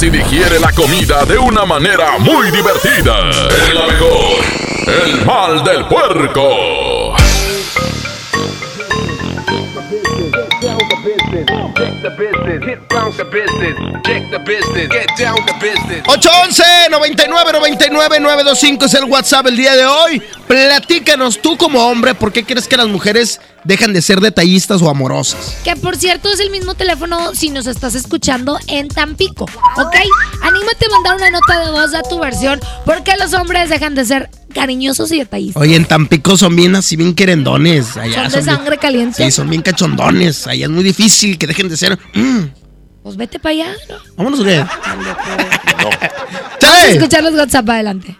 Y 0.09 0.11
digiere 0.11 0.59
la 0.59 0.73
comida 0.73 1.25
de 1.27 1.37
una 1.37 1.67
manera 1.67 2.19
muy 2.19 2.51
divertida. 2.51 3.31
Es 3.31 3.75
la 3.75 3.87
mejor. 3.87 4.45
El 4.87 5.25
mal 5.27 5.63
del 5.65 5.87
puerco. 5.87 7.15
811 16.07 16.63
99 16.91 17.53
99 17.53 18.21
925 18.21 18.85
es 18.87 18.95
el 18.95 19.05
WhatsApp 19.05 19.47
el 19.47 19.57
día 19.57 19.77
de 19.77 19.85
hoy. 19.85 20.23
Platícanos 20.47 21.41
tú 21.43 21.57
como 21.59 21.87
hombre, 21.87 22.15
¿por 22.15 22.33
qué 22.33 22.45
crees 22.45 22.67
que 22.67 22.77
las 22.77 22.89
mujeres 22.89 23.41
dejan 23.69 23.93
de 23.93 24.01
ser 24.03 24.21
detallistas 24.21 24.81
o 24.83 24.89
amorosas? 24.91 25.59
Que 25.63 25.77
por 25.77 25.95
cierto 25.97 26.29
es 26.33 26.41
el 26.41 26.51
mismo 26.51 26.75
teléfono 26.75 27.35
si 27.35 27.51
nos 27.51 27.67
estás 27.67 27.95
escuchando 27.95 28.59
en 28.67 28.89
Tampico, 28.89 29.45
¿ok? 29.45 29.95
Anímate 30.43 30.87
a 30.87 30.89
mandar 30.91 31.17
una 31.17 31.31
nota 31.31 31.61
de 31.65 31.71
voz 31.71 31.95
a 31.95 32.03
tu 32.03 32.19
versión. 32.19 32.59
¿Por 32.87 33.05
qué 33.05 33.13
los 33.21 33.35
hombres 33.35 33.69
dejan 33.69 33.95
de 33.95 34.05
ser 34.07 34.31
cariñosos 34.55 35.13
y 35.13 35.19
detallistas? 35.19 35.63
Oye, 35.63 35.77
en 35.77 35.85
Tampico 35.85 36.37
son 36.39 36.57
bien 36.57 36.75
así, 36.75 36.97
bien 36.97 37.15
querendones. 37.15 37.97
Allá 37.99 38.31
Son 38.31 38.41
de 38.45 38.51
sangre 38.51 38.79
caliente. 38.79 39.23
Sí, 39.23 39.31
son 39.31 39.51
bien 39.51 39.61
cachondones. 39.63 40.47
Allá 40.47 40.65
es 40.65 40.71
muy 40.71 40.83
difícil 40.83 41.37
que 41.39 41.47
dejen 41.47 41.69
de 41.69 41.77
ser. 41.77 41.99
mm. 42.15 42.45
Pues 43.03 43.17
vete 43.17 43.39
para 43.39 43.53
allá. 43.53 43.73
¿no? 43.89 43.97
Vámonos, 44.17 44.41
¿qué? 44.45 44.59
Vamos 45.83 45.97
a 46.63 46.87
escuchar 46.89 47.23
los 47.23 47.35
WhatsApp 47.35 47.69
adelante. 47.69 48.17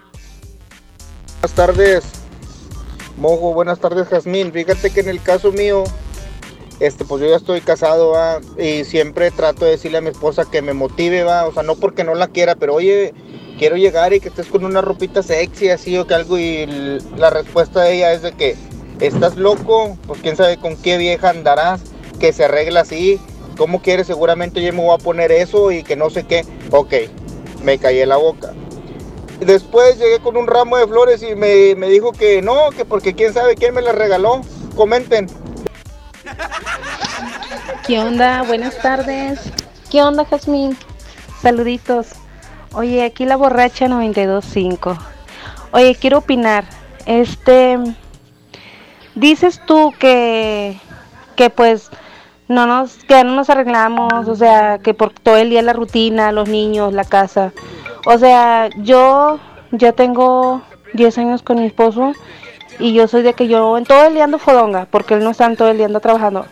Buenas 1.41 1.55
tardes, 1.55 2.03
Mojo. 3.19 3.53
Buenas 3.53 3.79
tardes, 3.79 4.07
Jazmín. 4.07 4.51
Fíjate 4.51 4.89
que 4.91 5.01
en 5.01 5.09
el 5.09 5.21
caso 5.21 5.51
mío, 5.51 5.83
este, 6.79 7.03
pues 7.03 7.21
yo 7.21 7.29
ya 7.29 7.35
estoy 7.35 7.59
casado, 7.61 8.13
y 8.57 8.85
siempre 8.85 9.29
trato 9.31 9.65
de 9.65 9.71
decirle 9.71 9.97
a 9.97 10.01
mi 10.01 10.09
esposa 10.09 10.45
que 10.49 10.61
me 10.61 10.73
motive, 10.73 11.23
va, 11.23 11.45
o 11.45 11.53
sea, 11.53 11.63
no 11.63 11.75
porque 11.75 12.05
no 12.05 12.15
la 12.15 12.29
quiera, 12.29 12.55
pero 12.55 12.75
oye, 12.75 13.13
quiero 13.57 13.75
llegar 13.75 14.13
y 14.13 14.21
que 14.21 14.29
estés 14.29 14.47
con 14.47 14.63
una 14.63 14.81
ropita 14.81 15.21
sexy, 15.21 15.69
así 15.69 15.97
o 15.97 16.07
que 16.07 16.13
algo, 16.13 16.39
y 16.39 16.65
la 17.17 17.29
respuesta 17.29 17.81
de 17.83 17.95
ella 17.95 18.13
es 18.13 18.21
de 18.21 18.31
que 18.31 18.55
estás 19.01 19.35
loco, 19.35 19.97
pues 20.07 20.21
quién 20.21 20.37
sabe 20.37 20.57
con 20.57 20.77
qué 20.77 20.97
vieja 20.97 21.29
andarás, 21.29 21.81
que 22.21 22.31
se 22.31 22.45
arregla 22.45 22.81
así, 22.81 23.19
¿cómo 23.57 23.81
quieres? 23.81 24.07
Seguramente 24.07 24.61
yo 24.61 24.71
me 24.71 24.81
voy 24.81 24.95
a 24.95 25.03
poner 25.03 25.33
eso 25.33 25.71
y 25.71 25.83
que 25.83 25.97
no 25.97 26.09
sé 26.09 26.23
qué. 26.23 26.45
Ok, 26.71 26.93
me 27.63 27.77
callé 27.77 28.05
la 28.05 28.17
boca. 28.17 28.53
Después 29.39 29.97
llegué 29.97 30.19
con 30.19 30.35
un 30.37 30.47
ramo 30.47 30.77
de 30.77 30.87
flores 30.87 31.23
y 31.23 31.35
me, 31.35 31.75
me 31.75 31.89
dijo 31.89 32.11
que 32.11 32.41
no, 32.41 32.69
que 32.71 32.85
porque 32.85 33.15
quién 33.15 33.33
sabe 33.33 33.55
quién 33.55 33.73
me 33.73 33.81
las 33.81 33.95
regaló. 33.95 34.41
Comenten. 34.75 35.27
¿Qué 37.87 37.99
onda? 37.99 38.43
Buenas 38.43 38.77
tardes. 38.77 39.39
¿Qué 39.89 40.03
onda, 40.03 40.25
Jazmín? 40.25 40.77
Saluditos. 41.41 42.07
Oye, 42.73 43.03
aquí 43.03 43.25
la 43.25 43.35
borracha 43.35 43.87
925. 43.87 44.97
Oye, 45.71 45.95
quiero 45.95 46.19
opinar. 46.19 46.65
Este. 47.05 47.79
Dices 49.15 49.61
tú 49.65 49.93
que. 49.97 50.79
que 51.35 51.49
pues. 51.49 51.89
No 52.49 52.65
nos, 52.65 52.95
que 53.05 53.23
no 53.23 53.35
nos 53.35 53.49
arreglamos, 53.49 54.27
o 54.27 54.35
sea, 54.35 54.79
que 54.79 54.93
por 54.93 55.11
todo 55.11 55.37
el 55.37 55.51
día 55.51 55.61
la 55.61 55.71
rutina, 55.71 56.31
los 56.31 56.49
niños, 56.49 56.93
la 56.93 57.05
casa. 57.05 57.53
O 58.05 58.17
sea, 58.17 58.69
yo 58.77 59.39
ya 59.71 59.93
tengo 59.93 60.61
10 60.93 61.17
años 61.19 61.43
con 61.43 61.59
mi 61.59 61.67
esposo 61.67 62.13
y 62.79 62.93
yo 62.93 63.07
soy 63.07 63.21
de 63.21 63.33
que 63.33 63.47
yo 63.47 63.77
en 63.77 63.85
todo 63.85 64.05
el 64.05 64.15
día 64.15 64.23
ando 64.23 64.39
fodonga, 64.39 64.87
porque 64.89 65.13
él 65.13 65.23
no 65.23 65.29
está 65.29 65.53
todo 65.55 65.69
el 65.69 65.77
día 65.77 65.85
ando 65.85 65.99
trabajando. 65.99 66.45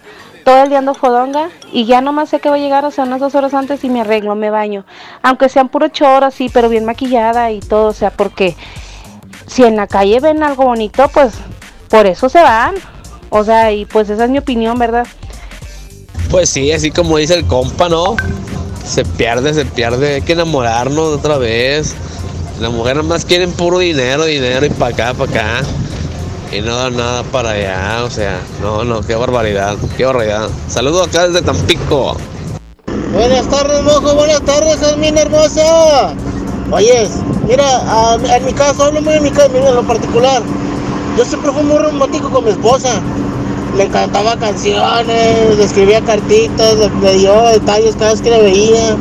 Todo 0.46 0.64
el 0.64 0.70
día 0.70 0.78
ando 0.78 0.94
fodonga 0.94 1.50
y 1.74 1.86
ya 1.86 2.00
nomás 2.00 2.30
sé 2.30 2.40
que 2.40 2.50
va 2.50 2.56
a 2.56 2.60
llegar, 2.60 2.86
o 2.86 2.92
sea, 2.92 3.04
unas 3.04 3.20
dos 3.20 3.36
horas 3.36 3.54
antes 3.54 3.84
y 3.84 3.90
me 3.90 4.02
arreglo, 4.02 4.36
me 4.36 4.50
baño. 4.50 4.86
Aunque 5.24 5.50
sean 5.50 5.68
puro 5.68 5.88
choro, 5.88 6.32
sí, 6.32 6.50
pero 6.54 6.70
bien 6.70 6.86
maquillada 6.86 7.52
y 7.52 7.60
todo, 7.60 7.88
o 7.88 7.94
sea, 7.94 8.12
porque 8.12 8.56
si 9.48 9.64
en 9.64 9.76
la 9.76 9.88
calle 9.88 10.20
ven 10.20 10.44
algo 10.44 10.66
bonito, 10.66 11.10
pues 11.10 11.34
por 11.90 12.06
eso 12.06 12.30
se 12.30 12.42
van. 12.42 12.76
O 13.30 13.44
sea, 13.44 13.72
y 13.72 13.86
pues 13.86 14.10
esa 14.10 14.26
es 14.26 14.30
mi 14.30 14.38
opinión, 14.38 14.78
¿verdad? 14.78 15.08
Pues 16.30 16.50
sí, 16.50 16.72
así 16.72 16.92
como 16.92 17.18
dice 17.18 17.36
el 17.36 17.46
compa, 17.46 17.88
¿no? 17.90 18.16
Se 18.86 19.06
pierde, 19.06 19.54
se 19.54 19.66
pierde, 19.66 20.16
hay 20.16 20.22
que 20.22 20.34
enamorarnos 20.34 21.18
otra 21.18 21.38
vez. 21.38 21.96
Las 22.60 22.72
mujeres 22.72 23.04
más 23.04 23.24
quieren 23.26 23.52
puro 23.52 23.80
dinero, 23.80 24.26
dinero 24.26 24.66
y 24.66 24.70
para 24.70 24.94
acá, 24.94 25.14
para 25.14 25.32
acá. 25.32 25.68
Y 26.52 26.62
no 26.62 26.76
dan 26.76 26.96
nada 26.96 27.24
para 27.24 27.52
allá, 27.52 28.04
o 28.04 28.10
sea, 28.10 28.40
no, 28.62 28.84
no, 28.84 29.02
qué 29.02 29.16
barbaridad, 29.16 29.76
qué 29.96 30.06
barbaridad. 30.06 30.50
Saludos 30.68 31.08
acá 31.08 31.28
desde 31.28 31.42
Tampico. 31.42 32.18
Buenas 33.14 33.48
tardes, 33.50 33.84
mojo. 33.84 34.16
Buenas 34.16 34.42
tardes, 34.42 34.78
Jasmine 34.80 35.22
hermosa. 35.22 36.14
Oyes, 36.72 37.10
mira, 37.48 38.18
en 38.36 38.46
mi 38.46 38.54
caso, 38.54 38.84
hablo 38.84 39.02
muy 39.02 39.14
en 39.14 39.24
mi 39.24 39.32
caso, 39.32 39.50
mira, 39.50 39.70
en 39.70 39.76
lo 39.76 39.84
particular. 39.84 40.42
Yo 41.18 41.26
siempre 41.26 41.52
fui 41.52 41.64
muy 41.64 41.78
romántico 41.78 42.30
con 42.30 42.44
mi 42.44 42.52
esposa. 42.52 43.02
Le 43.76 43.88
cantaba 43.90 44.38
canciones, 44.38 45.58
le 45.58 45.64
escribía 45.64 46.02
cartitas, 46.02 46.76
le, 46.76 46.90
le 47.02 47.18
dio 47.18 47.44
detalles 47.44 47.96
cada 47.96 48.12
vez 48.12 48.22
que 48.22 48.30
la 48.30 48.40
veía. 48.40 48.96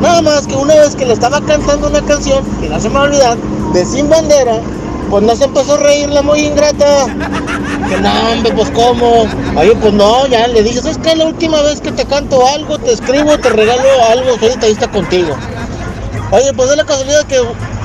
Nada 0.00 0.22
más 0.22 0.46
que 0.46 0.56
una 0.56 0.74
vez 0.74 0.94
que 0.96 1.06
le 1.06 1.12
estaba 1.12 1.40
cantando 1.40 1.88
una 1.88 2.02
canción, 2.02 2.44
que 2.60 2.68
no 2.68 2.80
se 2.80 2.88
me 2.88 2.94
va 2.94 3.00
a 3.00 3.04
olvidar, 3.04 3.36
de 3.72 3.84
Sin 3.84 4.08
Bandera, 4.08 4.60
pues 5.10 5.22
no 5.22 5.36
se 5.36 5.44
empezó 5.44 5.74
a 5.74 5.76
reír 5.78 6.08
la 6.08 6.22
muy 6.22 6.40
ingrata. 6.40 7.06
Que 7.88 8.00
no, 8.00 8.10
hombre, 8.32 8.52
pues 8.52 8.70
cómo. 8.70 9.26
Oye, 9.56 9.76
pues 9.76 9.92
no, 9.92 10.26
ya 10.26 10.48
le 10.48 10.62
dije, 10.62 10.80
¿sabes 10.80 10.98
qué? 10.98 11.14
La 11.14 11.26
última 11.26 11.60
vez 11.62 11.80
que 11.80 11.92
te 11.92 12.06
canto 12.06 12.46
algo, 12.46 12.78
te 12.78 12.92
escribo, 12.92 13.36
te 13.38 13.50
regalo 13.50 13.84
algo, 14.10 14.38
soy 14.38 14.48
detallista 14.48 14.90
contigo. 14.90 15.36
Oye, 16.30 16.52
pues 16.54 16.70
es 16.70 16.76
la 16.78 16.84
casualidad 16.86 17.24
que 17.26 17.38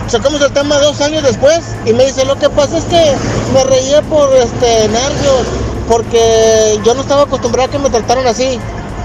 sacamos 0.07 0.41
el 0.41 0.51
tema 0.53 0.79
dos 0.79 1.01
años 1.01 1.21
después 1.23 1.59
y 1.85 1.91
me 1.91 2.05
dice, 2.05 2.23
lo 2.23 2.39
que 2.39 2.49
pasa 2.49 2.77
es 2.77 2.85
que 2.85 3.11
me 3.53 3.63
reía 3.65 4.01
por 4.03 4.33
este 4.37 4.87
nervios, 4.87 5.43
porque 5.87 6.79
yo 6.83 6.93
no 6.93 7.01
estaba 7.01 7.23
acostumbrado 7.23 7.69
a 7.69 7.71
que 7.71 7.79
me 7.79 7.89
trataran 7.89 8.27
así. 8.27 8.59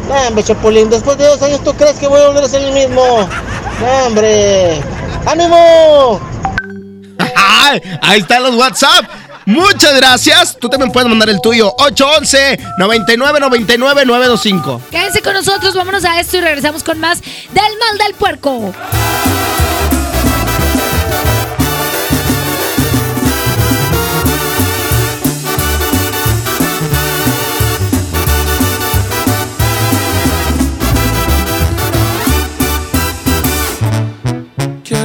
No, 0.09 0.15
hombre, 0.29 0.45
Chapulín, 0.45 0.91
después 0.91 1.17
de 1.17 1.27
dos 1.27 1.41
años, 1.43 1.63
¿tú 1.63 1.73
crees 1.75 1.97
que 1.97 2.09
voy 2.09 2.21
a 2.21 2.27
volver 2.27 2.45
a 2.45 2.49
ser 2.49 2.63
el 2.63 2.73
mismo? 2.73 3.29
No, 3.81 4.07
hombre. 4.07 4.81
¡Ánimo! 5.27 6.21
Ay, 7.37 7.81
Ahí 8.03 8.21
están 8.21 8.43
los 8.43 8.57
WhatsApp. 8.57 9.05
Muchas 9.47 9.97
gracias. 9.97 10.57
Tú 10.61 10.69
también 10.69 10.93
puedes 10.93 11.09
mandar 11.09 11.29
el 11.29 11.41
tuyo. 11.41 11.73
811 11.79 12.59
99 12.79 13.41
99 13.41 14.05
925. 14.05 14.81
Quédense 14.91 15.23
con 15.23 15.35
nosotros, 15.35 15.75
vámonos 15.75 16.05
a 16.05 16.21
esto 16.21 16.37
y 16.37 16.41
regresamos 16.41 16.83
con 16.83 17.01
más 17.01 17.21
del 17.21 17.79
mal 17.79 17.99
del 17.99 18.15
puerco. 18.15 18.73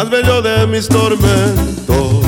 Más 0.00 0.08
bello 0.08 0.40
de 0.40 0.66
mis 0.66 0.88
tormentos. 0.88 2.24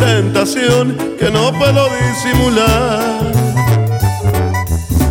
Tentación 0.00 0.96
que 1.16 1.30
no 1.30 1.52
puedo 1.52 1.88
disimular. 2.00 3.32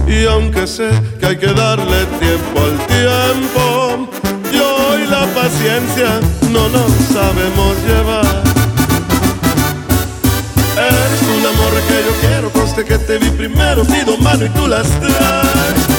Y 0.05 0.25
aunque 0.25 0.67
sé 0.67 0.89
que 1.19 1.25
hay 1.25 1.37
que 1.37 1.53
darle 1.53 2.05
tiempo 2.19 2.59
al 2.67 2.77
tiempo, 2.87 4.09
yo 4.51 4.99
y 4.99 5.07
la 5.07 5.25
paciencia 5.27 6.19
no 6.51 6.67
nos 6.67 6.91
sabemos 7.13 7.77
llevar. 7.87 8.43
Eres 10.75 11.43
la 11.45 11.51
morra 11.59 11.81
que 11.87 11.97
yo 12.07 12.13
quiero, 12.19 12.49
conste 12.49 12.83
que 12.83 12.97
te 12.97 13.19
vi 13.19 13.29
primero, 13.29 13.85
pido 13.85 14.17
mano 14.17 14.45
y 14.45 14.49
tú 14.49 14.67
las 14.67 14.87
traes. 14.99 15.98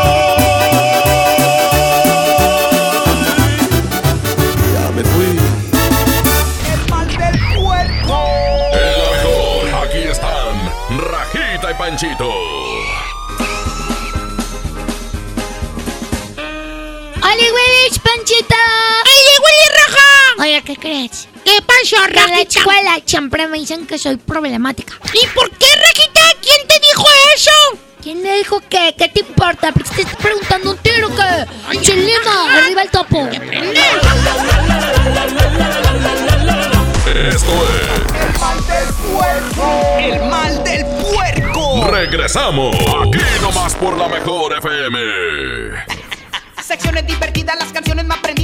Siempre 23.11 23.45
me 23.45 23.57
dicen 23.57 23.85
que 23.85 23.97
soy 23.97 24.15
problemática. 24.15 24.93
¿Y 25.13 25.27
por 25.35 25.49
qué, 25.49 25.65
Rajita? 25.75 26.21
¿Quién 26.41 26.65
te 26.65 26.79
dijo 26.79 27.05
eso? 27.35 27.51
¿Quién 28.01 28.23
le 28.23 28.37
dijo 28.37 28.61
que? 28.69 28.95
¿Qué 28.97 29.09
te 29.09 29.19
importa? 29.19 29.73
¿Por 29.73 29.83
qué 29.83 29.95
te 29.95 30.01
estás 30.03 30.15
preguntando 30.15 30.71
un 30.71 30.77
tiro 30.77 31.09
que? 31.09 31.77
¡Chilima! 31.81 32.55
¡Arriba 32.57 32.83
el 32.83 32.89
topo! 32.89 33.27
Esto 37.27 37.51
es. 37.67 37.99
El 39.99 40.23
mal 40.29 40.63
del 40.63 40.85
puerco. 40.85 41.87
Regresamos. 41.91 42.73
Aquí 42.77 43.19
nomás 43.41 43.75
por 43.75 43.97
la 43.97 44.07
mejor 44.07 44.57
FM. 44.57 44.99
Secciones 46.63 47.05
divertidas, 47.05 47.57
las 47.59 47.73
canciones 47.73 48.05
más 48.05 48.19
prendidas 48.19 48.40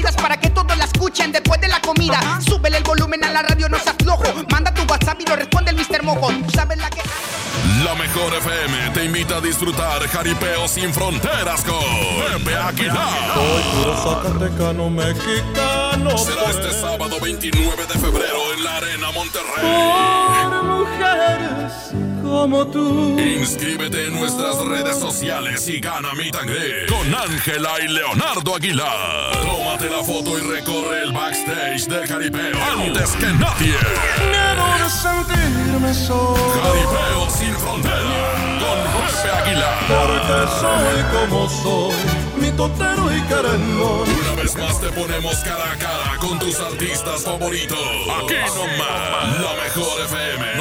escuchen 1.17 1.31
después 1.31 1.59
de 1.61 1.67
la 1.67 1.79
comida. 1.81 2.39
Súbele 2.41 2.77
el 2.77 2.83
volumen 2.83 3.23
a 3.23 3.31
la 3.31 3.41
radio, 3.41 3.67
no 3.69 3.79
seas 3.79 3.95
flojo. 4.01 4.23
Manda 4.51 4.73
tu 4.73 4.83
WhatsApp 4.83 5.19
y 5.21 5.25
lo 5.25 5.35
responde 5.35 5.71
el 5.71 5.77
Mr. 5.77 6.03
Mojo. 6.03 6.27
Tú 6.27 6.51
sabes 6.53 6.77
la 6.77 6.89
que. 6.89 7.01
La 7.83 7.95
mejor 7.95 8.33
FM 8.33 8.91
te 8.93 9.05
invita 9.05 9.37
a 9.37 9.41
disfrutar 9.41 10.07
jaripeo 10.07 10.67
sin 10.67 10.93
fronteras 10.93 11.63
con 11.63 11.79
Pepe 12.43 12.55
Aguilar. 12.55 13.33
Soy 13.33 13.63
puro 13.73 13.97
zacatecano 13.97 14.89
mexicano. 14.89 16.17
Será 16.17 16.49
este 16.49 16.71
sábado 16.73 17.17
29 17.21 17.85
de 17.85 17.99
febrero 17.99 18.53
en 18.55 18.63
la 18.63 18.77
Arena 18.77 19.11
Monterrey. 19.11 19.63
Por 20.49 20.63
mujeres 20.63 22.06
como 22.27 22.67
tú. 22.67 23.17
Inscríbete 23.19 24.07
en 24.07 24.19
nuestras 24.19 24.57
redes 24.65 24.97
sociales 24.97 25.67
y 25.67 25.79
gana 25.79 26.13
mi 26.13 26.29
tangre 26.31 26.85
con 26.87 27.13
Ángela 27.13 27.71
y 27.83 27.87
Leonardo 27.87 28.55
Aguilar. 28.55 29.31
Tómate 29.41 29.89
la 29.89 30.03
foto 30.03 30.37
y 30.37 30.41
recorre 30.41 31.03
el 31.03 31.11
backstage 31.11 31.87
del 31.87 32.07
jaripeo 32.07 32.57
antes 32.73 33.11
que 33.11 33.27
nadie. 33.27 33.75
Debo 34.31 34.67
de 34.83 34.89
sentirme 34.89 35.93
solo. 35.93 36.35
Jaripeo 36.63 37.29
sin 37.29 37.55
frontera 37.55 38.57
con 38.59 38.77
Pepe 38.93 39.31
Aguilar. 39.31 39.77
Porque 39.87 40.37
soy 40.59 41.27
como 41.27 41.49
soy, 41.49 42.41
mi 42.41 42.51
totero 42.51 43.15
y 43.15 43.21
querendón. 43.21 44.09
Una 44.09 44.41
vez 44.41 44.55
más 44.57 44.79
te 44.81 44.89
ponemos 44.89 45.35
cara 45.37 45.71
a 45.71 45.77
cara 45.77 46.17
con 46.19 46.37
tus 46.39 46.59
artistas 46.59 47.23
favoritos. 47.23 47.77
Aquí 47.77 48.35
nomás, 48.55 49.39
la 49.41 49.63
mejor 49.63 50.01
FM 50.05 50.57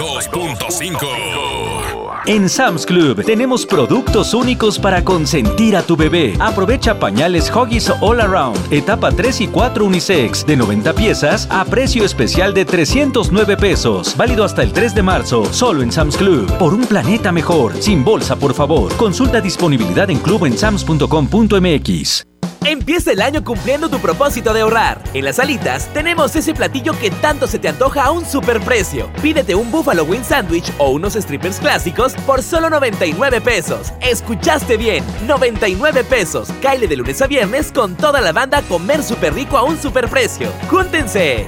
92.5. 0.00 2.22
En 2.24 2.48
Sam's 2.48 2.86
Club 2.86 3.22
tenemos 3.22 3.66
productos 3.66 4.32
únicos 4.32 4.78
para 4.78 5.04
consentir 5.04 5.76
a 5.76 5.82
tu 5.82 5.94
bebé. 5.94 6.38
Aprovecha 6.40 6.98
pañales 6.98 7.52
Huggies 7.54 7.92
All 8.00 8.22
Around, 8.22 8.72
etapa 8.72 9.12
3 9.12 9.42
y 9.42 9.48
4 9.48 9.84
unisex, 9.84 10.46
de 10.46 10.56
90 10.56 10.94
piezas 10.94 11.46
a 11.50 11.66
precio 11.66 12.02
especial 12.02 12.54
de 12.54 12.64
309 12.64 13.58
pesos. 13.58 14.16
Válido 14.16 14.44
hasta 14.44 14.62
el 14.62 14.72
3 14.72 14.94
de 14.94 15.02
marzo, 15.02 15.44
solo 15.52 15.82
en 15.82 15.92
Sam's 15.92 16.16
Club. 16.16 16.50
Por 16.56 16.72
un 16.72 16.86
planeta 16.86 17.30
mejor, 17.30 17.74
sin 17.78 18.02
bolsa, 18.02 18.36
por 18.36 18.54
favor. 18.54 18.96
Consulta 18.96 19.42
disponibilidad 19.42 20.08
en 20.08 20.18
club 20.18 20.46
en 20.46 20.56
sams.com.mx. 20.56 22.29
Empieza 22.64 23.12
el 23.12 23.22
año 23.22 23.42
cumpliendo 23.42 23.88
tu 23.88 23.98
propósito 24.00 24.52
de 24.52 24.60
ahorrar. 24.60 25.02
En 25.14 25.24
las 25.24 25.38
alitas 25.38 25.88
tenemos 25.94 26.36
ese 26.36 26.54
platillo 26.54 26.92
que 26.98 27.10
tanto 27.10 27.46
se 27.46 27.58
te 27.58 27.68
antoja 27.68 28.04
a 28.04 28.10
un 28.10 28.24
superprecio. 28.24 29.10
Pídete 29.22 29.54
un 29.54 29.70
Buffalo 29.70 30.04
Wing 30.04 30.22
Sandwich 30.22 30.70
o 30.78 30.90
unos 30.90 31.14
strippers 31.14 31.58
clásicos 31.58 32.14
por 32.26 32.42
solo 32.42 32.68
99 32.68 33.40
pesos. 33.40 33.92
Escuchaste 34.00 34.76
bien, 34.76 35.02
99 35.26 36.04
pesos. 36.04 36.50
Caile 36.60 36.86
de 36.86 36.96
lunes 36.96 37.22
a 37.22 37.26
viernes 37.26 37.72
con 37.72 37.96
toda 37.96 38.20
la 38.20 38.32
banda 38.32 38.58
a 38.58 38.62
comer 38.62 39.02
súper 39.02 39.34
rico 39.34 39.56
a 39.56 39.64
un 39.64 39.80
superprecio. 39.80 40.48
¡Júntense! 40.68 41.46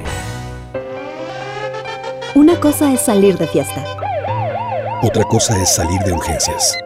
Una 2.35 2.59
cosa 2.59 2.91
es 2.91 3.03
salir 3.03 3.37
de 3.37 3.47
fiesta. 3.47 3.85
Otra 5.03 5.25
cosa 5.25 5.61
es 5.61 5.75
salir 5.75 6.01
de 6.01 6.13
urgencias. 6.13 6.79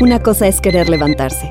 Una 0.00 0.20
cosa 0.20 0.46
es 0.46 0.60
querer 0.60 0.90
levantarse. 0.90 1.50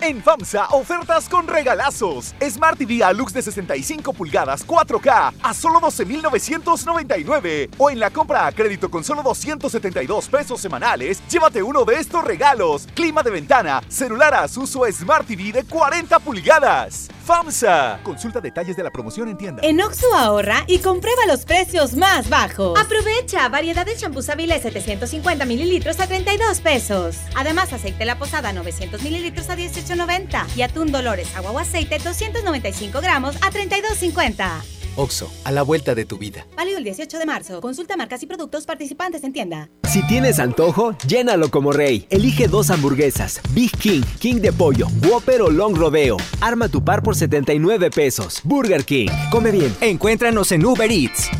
En 0.00 0.22
FAMSA, 0.22 0.68
ofertas 0.72 1.28
con 1.28 1.46
regalazos. 1.46 2.34
Smart 2.40 2.78
TV 2.78 3.02
Alux 3.02 3.32
de 3.32 3.40
65 3.40 4.12
pulgadas 4.12 4.66
4K 4.66 5.32
a 5.42 5.54
solo 5.54 5.80
12,999. 5.80 7.70
O 7.78 7.90
en 7.90 7.98
la 7.98 8.10
compra 8.10 8.46
a 8.46 8.52
crédito 8.52 8.90
con 8.90 9.02
solo 9.02 9.22
272 9.22 10.28
pesos 10.28 10.60
semanales, 10.60 11.22
llévate 11.28 11.62
uno 11.62 11.84
de 11.84 11.94
estos 11.94 12.22
regalos. 12.24 12.86
Clima 12.94 13.22
de 13.22 13.30
ventana, 13.30 13.82
celular 13.88 14.34
Asus 14.34 14.76
o 14.76 14.84
Smart 14.92 15.26
TV 15.26 15.52
de 15.52 15.64
40 15.64 16.18
pulgadas. 16.18 17.08
FAMSA. 17.26 18.00
Consulta 18.04 18.40
detalles 18.40 18.76
de 18.76 18.84
la 18.84 18.90
promoción 18.90 19.28
en 19.28 19.36
tienda. 19.36 19.60
En 19.64 19.80
Oxxo 19.80 20.14
ahorra 20.14 20.62
y 20.68 20.78
comprueba 20.78 21.26
los 21.26 21.44
precios 21.44 21.94
más 21.94 22.28
bajos. 22.28 22.78
Aprovecha 22.78 23.48
variedad 23.48 23.84
de 23.84 23.96
champús 23.96 24.28
Avilés 24.28 24.62
750 24.62 25.44
mililitros 25.44 25.98
a 25.98 26.06
32 26.06 26.60
pesos. 26.60 27.16
Además, 27.34 27.72
aceite 27.72 28.04
La 28.04 28.16
Posada 28.16 28.52
900 28.52 29.02
mililitros 29.02 29.50
a 29.50 29.56
18.90 29.86 30.56
y 30.56 30.62
atún 30.62 30.90
Dolores 30.90 31.34
agua 31.36 31.52
o 31.52 31.58
aceite 31.58 31.98
295 31.98 33.00
gramos 33.00 33.36
a 33.36 33.50
32.50. 33.50 34.62
Oxo, 34.96 35.30
a 35.44 35.52
la 35.52 35.62
vuelta 35.62 35.94
de 35.94 36.06
tu 36.06 36.16
vida. 36.16 36.46
Válido 36.56 36.78
el 36.78 36.84
18 36.84 37.18
de 37.18 37.26
marzo. 37.26 37.60
Consulta 37.60 37.98
marcas 37.98 38.22
y 38.22 38.26
productos 38.26 38.64
participantes 38.64 39.24
en 39.24 39.32
tienda. 39.34 39.68
Si 39.84 40.06
tienes 40.06 40.38
antojo, 40.38 40.96
llénalo 41.06 41.50
como 41.50 41.72
rey. 41.72 42.06
Elige 42.08 42.48
dos 42.48 42.70
hamburguesas, 42.70 43.40
Big 43.50 43.70
King, 43.76 44.02
King 44.18 44.36
de 44.36 44.52
pollo, 44.52 44.86
Whopper 45.06 45.42
o 45.42 45.50
Long 45.50 45.76
Rodeo. 45.76 46.16
Arma 46.40 46.68
tu 46.68 46.82
par 46.82 47.02
por 47.02 47.14
79 47.14 47.90
pesos. 47.90 48.40
Burger 48.42 48.84
King. 48.86 49.08
Come 49.30 49.50
bien. 49.50 49.76
Encuéntranos 49.82 50.50
en 50.52 50.64
Uber 50.64 50.90
Eats. 50.90 51.30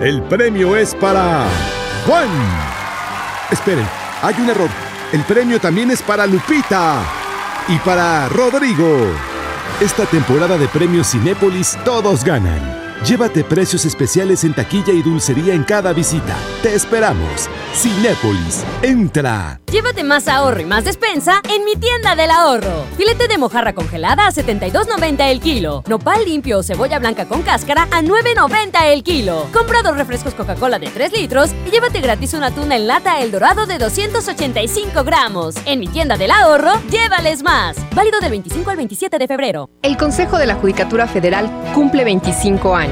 El 0.00 0.22
premio 0.24 0.76
es 0.76 0.94
para 0.96 1.46
Juan. 2.04 2.28
Esperen, 3.52 3.86
hay 4.22 4.34
un 4.40 4.50
error. 4.50 4.70
El 5.12 5.22
premio 5.22 5.60
también 5.60 5.92
es 5.92 6.02
para 6.02 6.26
Lupita 6.26 7.21
y 7.68 7.78
para 7.78 8.28
Rodrigo. 8.28 9.06
Esta 9.80 10.06
temporada 10.06 10.58
de 10.58 10.68
premios 10.68 11.10
Cinépolis 11.10 11.78
todos 11.84 12.24
ganan. 12.24 12.91
Llévate 13.04 13.42
precios 13.42 13.84
especiales 13.84 14.44
en 14.44 14.54
taquilla 14.54 14.92
y 14.92 15.02
dulcería 15.02 15.54
en 15.54 15.64
cada 15.64 15.92
visita. 15.92 16.36
Te 16.62 16.72
esperamos. 16.72 17.48
Cinépolis, 17.74 18.62
entra. 18.80 19.58
Llévate 19.72 20.04
más 20.04 20.28
ahorro 20.28 20.60
y 20.60 20.66
más 20.66 20.84
despensa 20.84 21.40
en 21.52 21.64
mi 21.64 21.74
tienda 21.74 22.14
del 22.14 22.30
ahorro. 22.30 22.84
Filete 22.96 23.26
de 23.26 23.38
mojarra 23.38 23.72
congelada 23.72 24.28
a 24.28 24.30
72.90 24.30 25.30
el 25.30 25.40
kilo. 25.40 25.82
Nopal 25.88 26.24
limpio 26.24 26.58
o 26.58 26.62
cebolla 26.62 27.00
blanca 27.00 27.26
con 27.26 27.42
cáscara 27.42 27.88
a 27.90 28.02
9.90 28.02 28.84
el 28.92 29.02
kilo. 29.02 29.48
Compra 29.52 29.82
dos 29.82 29.96
refrescos 29.96 30.34
Coca-Cola 30.34 30.78
de 30.78 30.88
3 30.88 31.12
litros 31.12 31.50
y 31.66 31.70
llévate 31.70 32.00
gratis 32.00 32.34
una 32.34 32.52
tuna 32.52 32.76
en 32.76 32.86
lata 32.86 33.20
El 33.20 33.32
Dorado 33.32 33.66
de 33.66 33.78
285 33.78 35.02
gramos. 35.02 35.56
En 35.64 35.80
mi 35.80 35.88
tienda 35.88 36.16
del 36.16 36.30
ahorro, 36.30 36.74
llévales 36.88 37.42
más. 37.42 37.76
Válido 37.96 38.20
del 38.20 38.30
25 38.30 38.70
al 38.70 38.76
27 38.76 39.18
de 39.18 39.26
febrero. 39.26 39.70
El 39.82 39.96
Consejo 39.96 40.38
de 40.38 40.46
la 40.46 40.54
Judicatura 40.54 41.08
Federal 41.08 41.50
cumple 41.74 42.04
25 42.04 42.76
años. 42.76 42.91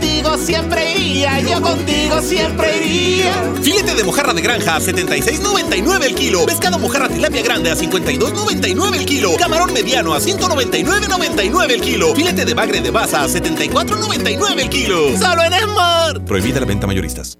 contigo 0.21 0.45
siempre 0.45 0.93
iría, 0.93 1.39
yo 1.39 1.61
contigo 1.61 2.21
siempre 2.21 2.85
iría. 2.85 3.33
Filete 3.61 3.95
de 3.95 4.03
mojarra 4.03 4.33
de 4.33 4.41
granja 4.41 4.75
a 4.75 4.79
76.99 4.79 6.03
el 6.03 6.15
kilo. 6.15 6.45
Pescado 6.45 6.77
mojarra 6.77 7.09
tilapia 7.09 7.41
grande 7.41 7.71
a 7.71 7.75
52.99 7.75 8.95
el 8.97 9.05
kilo. 9.05 9.35
Camarón 9.37 9.73
mediano 9.73 10.13
a 10.13 10.19
199.99 10.19 11.71
el 11.71 11.81
kilo. 11.81 12.15
Filete 12.15 12.45
de 12.45 12.53
bagre 12.53 12.81
de 12.81 12.91
baza 12.91 13.23
a 13.23 13.27
74.99 13.27 14.59
el 14.59 14.69
kilo. 14.69 15.17
Solo 15.17 15.43
en 15.43 15.53
Smart. 15.53 16.23
Prohibida 16.25 16.59
la 16.59 16.65
venta 16.67 16.85
mayoristas. 16.85 17.37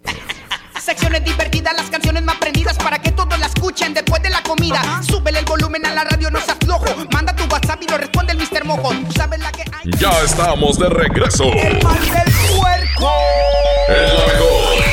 Secciones 0.84 1.24
divertidas, 1.24 1.76
las 1.78 1.92
canciones 1.92 2.24
más 2.24 2.38
prendidas 2.38 2.76
para 2.78 2.98
todos 3.32 3.40
la 3.40 3.48
escuchen 3.48 3.94
después 3.94 4.22
de 4.22 4.30
la 4.30 4.42
comida. 4.44 4.82
Súbele 5.08 5.40
el 5.40 5.46
volumen 5.46 5.86
a 5.86 5.94
la 5.94 6.04
radio, 6.04 6.30
no 6.30 6.42
se 6.42 6.52
aflojo. 6.52 6.86
Manda 7.12 7.34
tu 7.36 7.46
WhatsApp 7.46 7.82
y 7.82 7.88
lo 7.88 7.98
responde 7.98 8.34
el 8.34 8.40
Mr. 8.40 8.66
Mojo. 8.66 8.90
Tú 8.90 9.12
sabes 9.16 9.40
la 9.40 9.52
que 9.52 9.62
hay. 9.62 9.92
Ya 9.98 10.12
estamos 10.24 10.78
de 10.78 10.90
regreso. 10.90 11.46
El 11.46 11.82
mal 11.84 12.00
del 12.00 12.34
puerco. 12.58 13.12
El 13.88 14.14
mejor. 14.28 14.84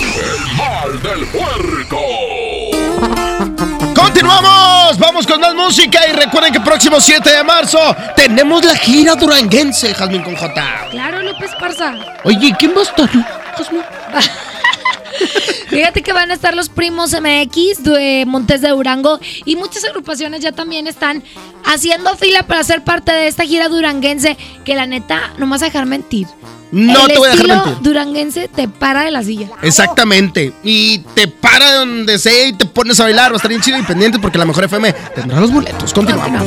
El 0.00 0.56
mal 0.56 1.02
del 1.02 1.26
puerco. 1.28 2.00
Continuamos, 3.94 4.98
vamos 4.98 5.26
con 5.26 5.40
más 5.40 5.54
música 5.54 6.06
y 6.08 6.12
recuerden 6.12 6.52
que 6.52 6.60
próximo 6.60 7.00
7 7.00 7.30
de 7.30 7.44
marzo 7.44 7.78
tenemos 8.16 8.64
la 8.64 8.76
gira 8.76 9.14
duranguense, 9.14 9.94
Jazmín 9.94 10.22
con 10.22 10.36
J. 10.36 10.88
Claro, 10.90 11.22
López 11.22 11.50
Parza. 11.58 11.94
Oye, 12.24 12.54
¿quién 12.58 12.74
va 12.76 12.80
a 12.80 12.82
estar? 12.82 13.08
Jazmín. 13.56 13.82
Fíjate 15.70 16.02
que 16.02 16.12
van 16.12 16.30
a 16.30 16.34
estar 16.34 16.54
los 16.54 16.68
primos 16.68 17.12
MX 17.12 17.84
de 17.84 18.24
Montes 18.26 18.60
de 18.60 18.68
Durango 18.68 19.20
y 19.44 19.56
muchas 19.56 19.84
agrupaciones 19.84 20.40
ya 20.40 20.52
también 20.52 20.86
están 20.86 21.22
haciendo 21.64 22.16
fila 22.16 22.42
para 22.42 22.62
ser 22.64 22.82
parte 22.82 23.12
de 23.12 23.28
esta 23.28 23.44
gira 23.44 23.68
duranguense 23.68 24.36
que 24.64 24.74
la 24.74 24.86
neta, 24.86 25.32
no 25.38 25.46
me 25.46 25.52
vas 25.52 25.62
a 25.62 25.66
dejar 25.66 25.86
mentir. 25.86 26.26
No 26.72 27.06
El 27.06 27.12
te 27.12 27.18
voy 27.18 27.28
a 27.28 27.32
dejar 27.32 27.46
mentir. 27.48 27.82
duranguense 27.82 28.48
te 28.48 28.68
para 28.68 29.02
de 29.02 29.10
la 29.10 29.22
silla. 29.22 29.48
Exactamente. 29.62 30.52
Y 30.62 30.98
te 31.14 31.26
para 31.28 31.74
donde 31.76 32.18
sea 32.18 32.46
y 32.48 32.52
te 32.52 32.66
pones 32.66 32.98
a 33.00 33.04
bailar. 33.04 33.30
Va 33.30 33.34
a 33.34 33.36
estar 33.36 33.48
bien 33.48 33.60
chido 33.60 33.78
y 33.78 33.82
pendiente 33.82 34.18
porque 34.18 34.38
la 34.38 34.44
mejor 34.44 34.64
FM 34.64 34.92
tendrá 35.14 35.40
los 35.40 35.52
boletos. 35.52 35.92
Continuamos. 35.92 36.46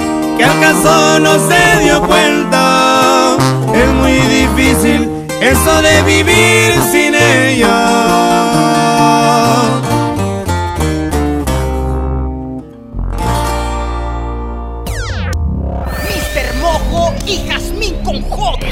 que 0.41 0.45
acaso 0.45 1.19
no 1.19 1.37
se 1.47 1.83
dio 1.83 2.01
cuenta. 2.01 3.37
Es 3.75 3.89
muy 3.89 4.13
difícil 4.13 5.07
eso 5.39 5.81
de 5.83 6.01
vivir 6.01 6.73
sin 6.91 7.13
ella. 7.13 7.77
Mr. 16.09 16.55
Mojo 16.59 17.13
y 17.27 17.47
Jazmín 17.47 18.03
con 18.03 18.19
J. 18.23 18.67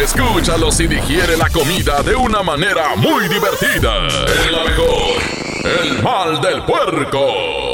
Escúchalos 0.00 0.78
y 0.78 0.86
digiere 0.86 1.36
la 1.36 1.50
comida 1.50 2.00
de 2.04 2.14
una 2.14 2.44
manera 2.44 2.94
muy 2.94 3.26
divertida. 3.28 4.06
Es 4.06 4.52
la 4.52 4.62
mejor. 4.62 5.18
El 5.82 6.00
mal 6.00 6.40
del 6.40 6.62
puerco. 6.62 7.67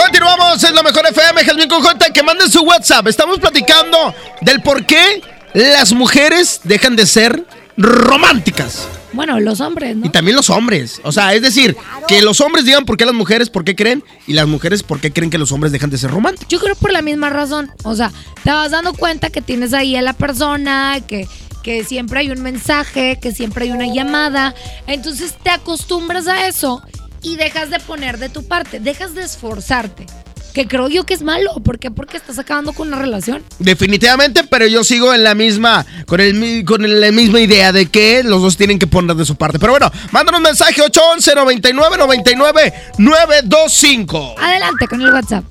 Continuamos 0.00 0.64
en 0.64 0.74
lo 0.74 0.82
mejor 0.82 1.04
FM, 1.06 1.44
Jazmín 1.44 1.68
con 1.68 1.82
J, 1.82 2.10
que 2.10 2.22
manden 2.22 2.50
su 2.50 2.62
WhatsApp. 2.62 3.06
Estamos 3.08 3.38
platicando 3.38 4.14
del 4.40 4.62
por 4.62 4.86
qué 4.86 5.20
las 5.52 5.92
mujeres 5.92 6.60
dejan 6.64 6.96
de 6.96 7.04
ser 7.04 7.44
románticas. 7.76 8.88
Bueno, 9.12 9.38
los 9.40 9.60
hombres, 9.60 9.96
¿no? 9.96 10.06
Y 10.06 10.08
también 10.08 10.36
los 10.36 10.48
hombres. 10.48 11.02
O 11.04 11.12
sea, 11.12 11.34
es 11.34 11.42
decir, 11.42 11.76
que 12.08 12.22
los 12.22 12.40
hombres 12.40 12.64
digan 12.64 12.86
por 12.86 12.96
qué 12.96 13.04
las 13.04 13.14
mujeres, 13.14 13.50
por 13.50 13.62
qué 13.62 13.76
creen, 13.76 14.02
y 14.26 14.32
las 14.32 14.46
mujeres 14.46 14.82
por 14.82 15.00
qué 15.00 15.12
creen 15.12 15.28
que 15.28 15.36
los 15.36 15.52
hombres 15.52 15.70
dejan 15.70 15.90
de 15.90 15.98
ser 15.98 16.10
románticos. 16.10 16.48
Yo 16.48 16.60
creo 16.60 16.76
por 16.76 16.92
la 16.92 17.02
misma 17.02 17.28
razón. 17.28 17.70
O 17.84 17.94
sea, 17.94 18.10
te 18.42 18.50
vas 18.50 18.70
dando 18.70 18.94
cuenta 18.94 19.28
que 19.28 19.42
tienes 19.42 19.74
ahí 19.74 19.96
a 19.96 20.02
la 20.02 20.14
persona, 20.14 21.00
que, 21.06 21.28
que 21.62 21.84
siempre 21.84 22.20
hay 22.20 22.30
un 22.30 22.40
mensaje, 22.40 23.18
que 23.20 23.32
siempre 23.32 23.66
hay 23.66 23.72
una 23.72 23.92
llamada. 23.92 24.54
Entonces 24.86 25.34
te 25.42 25.50
acostumbras 25.50 26.26
a 26.26 26.46
eso 26.46 26.82
y 27.22 27.36
dejas 27.36 27.70
de 27.70 27.78
poner 27.80 28.18
de 28.18 28.28
tu 28.28 28.44
parte, 28.46 28.80
dejas 28.80 29.14
de 29.14 29.22
esforzarte. 29.22 30.06
Que 30.54 30.66
creo 30.66 30.88
yo 30.88 31.04
que 31.06 31.14
es 31.14 31.22
malo. 31.22 31.52
¿Por 31.64 31.78
qué? 31.78 31.92
Porque 31.92 32.16
estás 32.16 32.40
acabando 32.40 32.72
con 32.72 32.88
una 32.88 32.98
relación. 32.98 33.44
Definitivamente, 33.60 34.42
pero 34.42 34.66
yo 34.66 34.82
sigo 34.82 35.14
en 35.14 35.22
la 35.22 35.36
misma, 35.36 35.86
con, 36.08 36.18
el, 36.20 36.34
mi- 36.34 36.64
con 36.64 36.84
el- 36.84 37.00
la 37.00 37.12
misma 37.12 37.38
idea 37.38 37.70
de 37.70 37.86
que 37.86 38.24
los 38.24 38.42
dos 38.42 38.56
tienen 38.56 38.80
que 38.80 38.88
poner 38.88 39.14
de 39.14 39.24
su 39.24 39.36
parte. 39.36 39.60
Pero 39.60 39.70
bueno, 39.74 39.92
mándanos 40.10 40.38
un 40.40 40.42
mensaje 40.44 40.82
811 40.82 41.34
99 41.36 41.96
99 41.98 42.74
925. 42.98 44.34
Adelante 44.40 44.88
con 44.88 45.00
el 45.00 45.12
WhatsApp. 45.12 45.44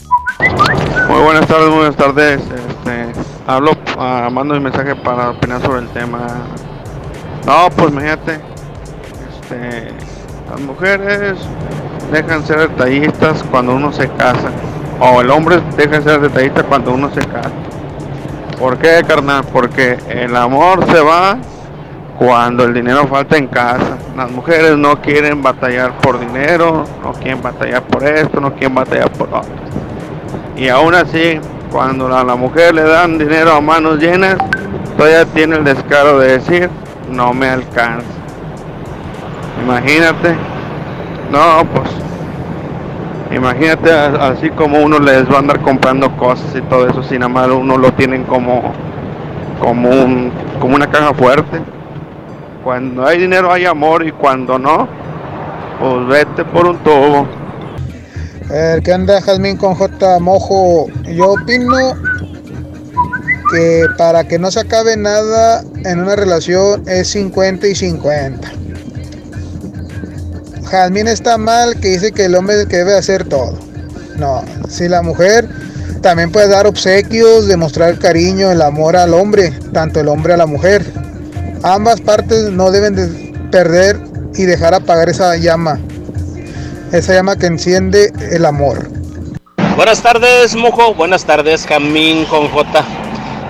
Muy 1.09 1.21
buenas 1.21 1.47
tardes, 1.47 1.67
muy 1.69 1.77
buenas 1.77 1.95
tardes. 1.95 2.41
Este, 2.41 3.13
hablo, 3.47 3.77
ah, 3.97 4.27
mando 4.29 4.53
mi 4.55 4.59
mensaje 4.59 4.95
para 4.97 5.29
opinar 5.29 5.61
sobre 5.61 5.79
el 5.79 5.87
tema. 5.93 6.27
No, 7.45 7.69
pues 7.69 7.89
imagínate, 7.89 8.41
este, 9.41 9.93
las 10.49 10.61
mujeres 10.61 11.37
dejan 12.11 12.43
ser 12.43 12.69
detallistas 12.69 13.43
cuando 13.51 13.75
uno 13.75 13.91
se 13.91 14.07
casa. 14.09 14.49
O 14.99 15.21
el 15.21 15.29
hombre 15.29 15.61
deja 15.77 15.99
de 15.99 16.01
ser 16.01 16.21
detallista 16.21 16.63
cuando 16.63 16.91
uno 16.91 17.09
se 17.13 17.21
casa. 17.21 17.51
¿Por 18.59 18.77
qué, 18.77 19.03
carnal? 19.07 19.45
Porque 19.53 19.97
el 20.09 20.35
amor 20.35 20.85
se 20.91 20.99
va 20.99 21.37
cuando 22.17 22.65
el 22.65 22.73
dinero 22.73 23.07
falta 23.07 23.37
en 23.37 23.47
casa. 23.47 23.97
Las 24.17 24.29
mujeres 24.31 24.77
no 24.77 24.99
quieren 25.01 25.41
batallar 25.41 25.97
por 25.99 26.19
dinero, 26.19 26.83
no 27.01 27.13
quieren 27.13 27.41
batallar 27.41 27.83
por 27.83 28.03
esto, 28.03 28.41
no 28.41 28.51
quieren 28.51 28.75
batallar 28.75 29.09
por 29.11 29.29
otro. 29.29 29.55
Y 30.57 30.67
aún 30.67 30.93
así, 30.95 31.39
cuando 31.71 32.13
a 32.13 32.23
la 32.25 32.35
mujer 32.35 32.75
le 32.75 32.83
dan 32.83 33.17
dinero 33.17 33.53
a 33.53 33.61
manos 33.61 33.99
llenas, 33.99 34.35
todavía 34.97 35.25
tiene 35.25 35.55
el 35.55 35.63
descaro 35.63 36.19
de 36.19 36.39
decir, 36.39 36.69
no 37.09 37.33
me 37.33 37.47
alcanza. 37.47 38.18
Imagínate. 39.63 40.35
No, 41.31 41.65
pues. 41.73 41.89
Imagínate 43.31 43.91
así 43.91 44.49
como 44.49 44.79
uno 44.79 44.97
les 44.97 45.29
va 45.29 45.35
a 45.35 45.39
andar 45.39 45.61
comprando 45.61 46.15
cosas 46.17 46.47
y 46.55 46.61
todo 46.63 46.87
eso, 46.89 47.03
sin 47.03 47.19
nada 47.19 47.29
más 47.29 47.47
uno 47.47 47.77
lo 47.77 47.93
tienen 47.93 48.23
como, 48.23 48.73
como, 49.59 49.89
un, 49.89 50.31
como 50.59 50.75
una 50.75 50.89
caja 50.89 51.13
fuerte. 51.13 51.61
Cuando 52.63 53.05
hay 53.05 53.19
dinero 53.19 53.51
hay 53.53 53.65
amor 53.65 54.05
y 54.05 54.11
cuando 54.11 54.57
no, 54.57 54.87
pues 55.79 56.07
vete 56.07 56.43
por 56.43 56.65
un 56.65 56.77
tubo. 56.79 57.27
Eh, 58.51 58.79
¿Qué 58.83 58.93
onda, 58.93 59.21
Jazmín 59.21 59.57
con 59.57 59.75
J 59.75 60.19
Mojo? 60.19 60.87
Yo 61.03 61.33
opino 61.33 61.93
que 63.51 63.85
para 63.95 64.23
que 64.23 64.39
no 64.39 64.49
se 64.49 64.61
acabe 64.61 64.97
nada 64.97 65.61
en 65.85 65.99
una 65.99 66.15
relación 66.15 66.83
es 66.87 67.09
50 67.09 67.67
y 67.67 67.75
50. 67.75 68.51
Jazmín 70.69 71.07
está 71.07 71.37
mal 71.37 71.79
que 71.79 71.89
dice 71.89 72.11
que 72.11 72.25
el 72.25 72.35
hombre 72.35 72.67
que 72.67 72.77
debe 72.77 72.95
hacer 72.95 73.27
todo. 73.27 73.57
No, 74.17 74.43
si 74.67 74.87
la 74.87 75.01
mujer 75.01 75.49
también 76.01 76.31
puede 76.31 76.47
dar 76.47 76.67
obsequios, 76.67 77.47
demostrar 77.47 77.97
cariño, 77.99 78.51
el 78.51 78.61
amor 78.61 78.95
al 78.95 79.13
hombre, 79.13 79.51
tanto 79.73 79.99
el 79.99 80.07
hombre 80.07 80.33
a 80.33 80.37
la 80.37 80.45
mujer. 80.45 80.85
Ambas 81.63 82.01
partes 82.01 82.51
no 82.51 82.71
deben 82.71 82.95
de 82.95 83.33
perder 83.51 83.99
y 84.35 84.43
dejar 84.43 84.73
apagar 84.73 85.09
esa 85.09 85.35
llama, 85.37 85.79
esa 86.91 87.13
llama 87.13 87.35
que 87.35 87.47
enciende 87.47 88.13
el 88.31 88.45
amor. 88.45 88.89
Buenas 89.75 90.01
tardes, 90.01 90.55
Mojo. 90.55 90.93
Buenas 90.93 91.25
tardes, 91.25 91.65
Camín 91.65 92.25
con 92.25 92.47
J. 92.49 92.85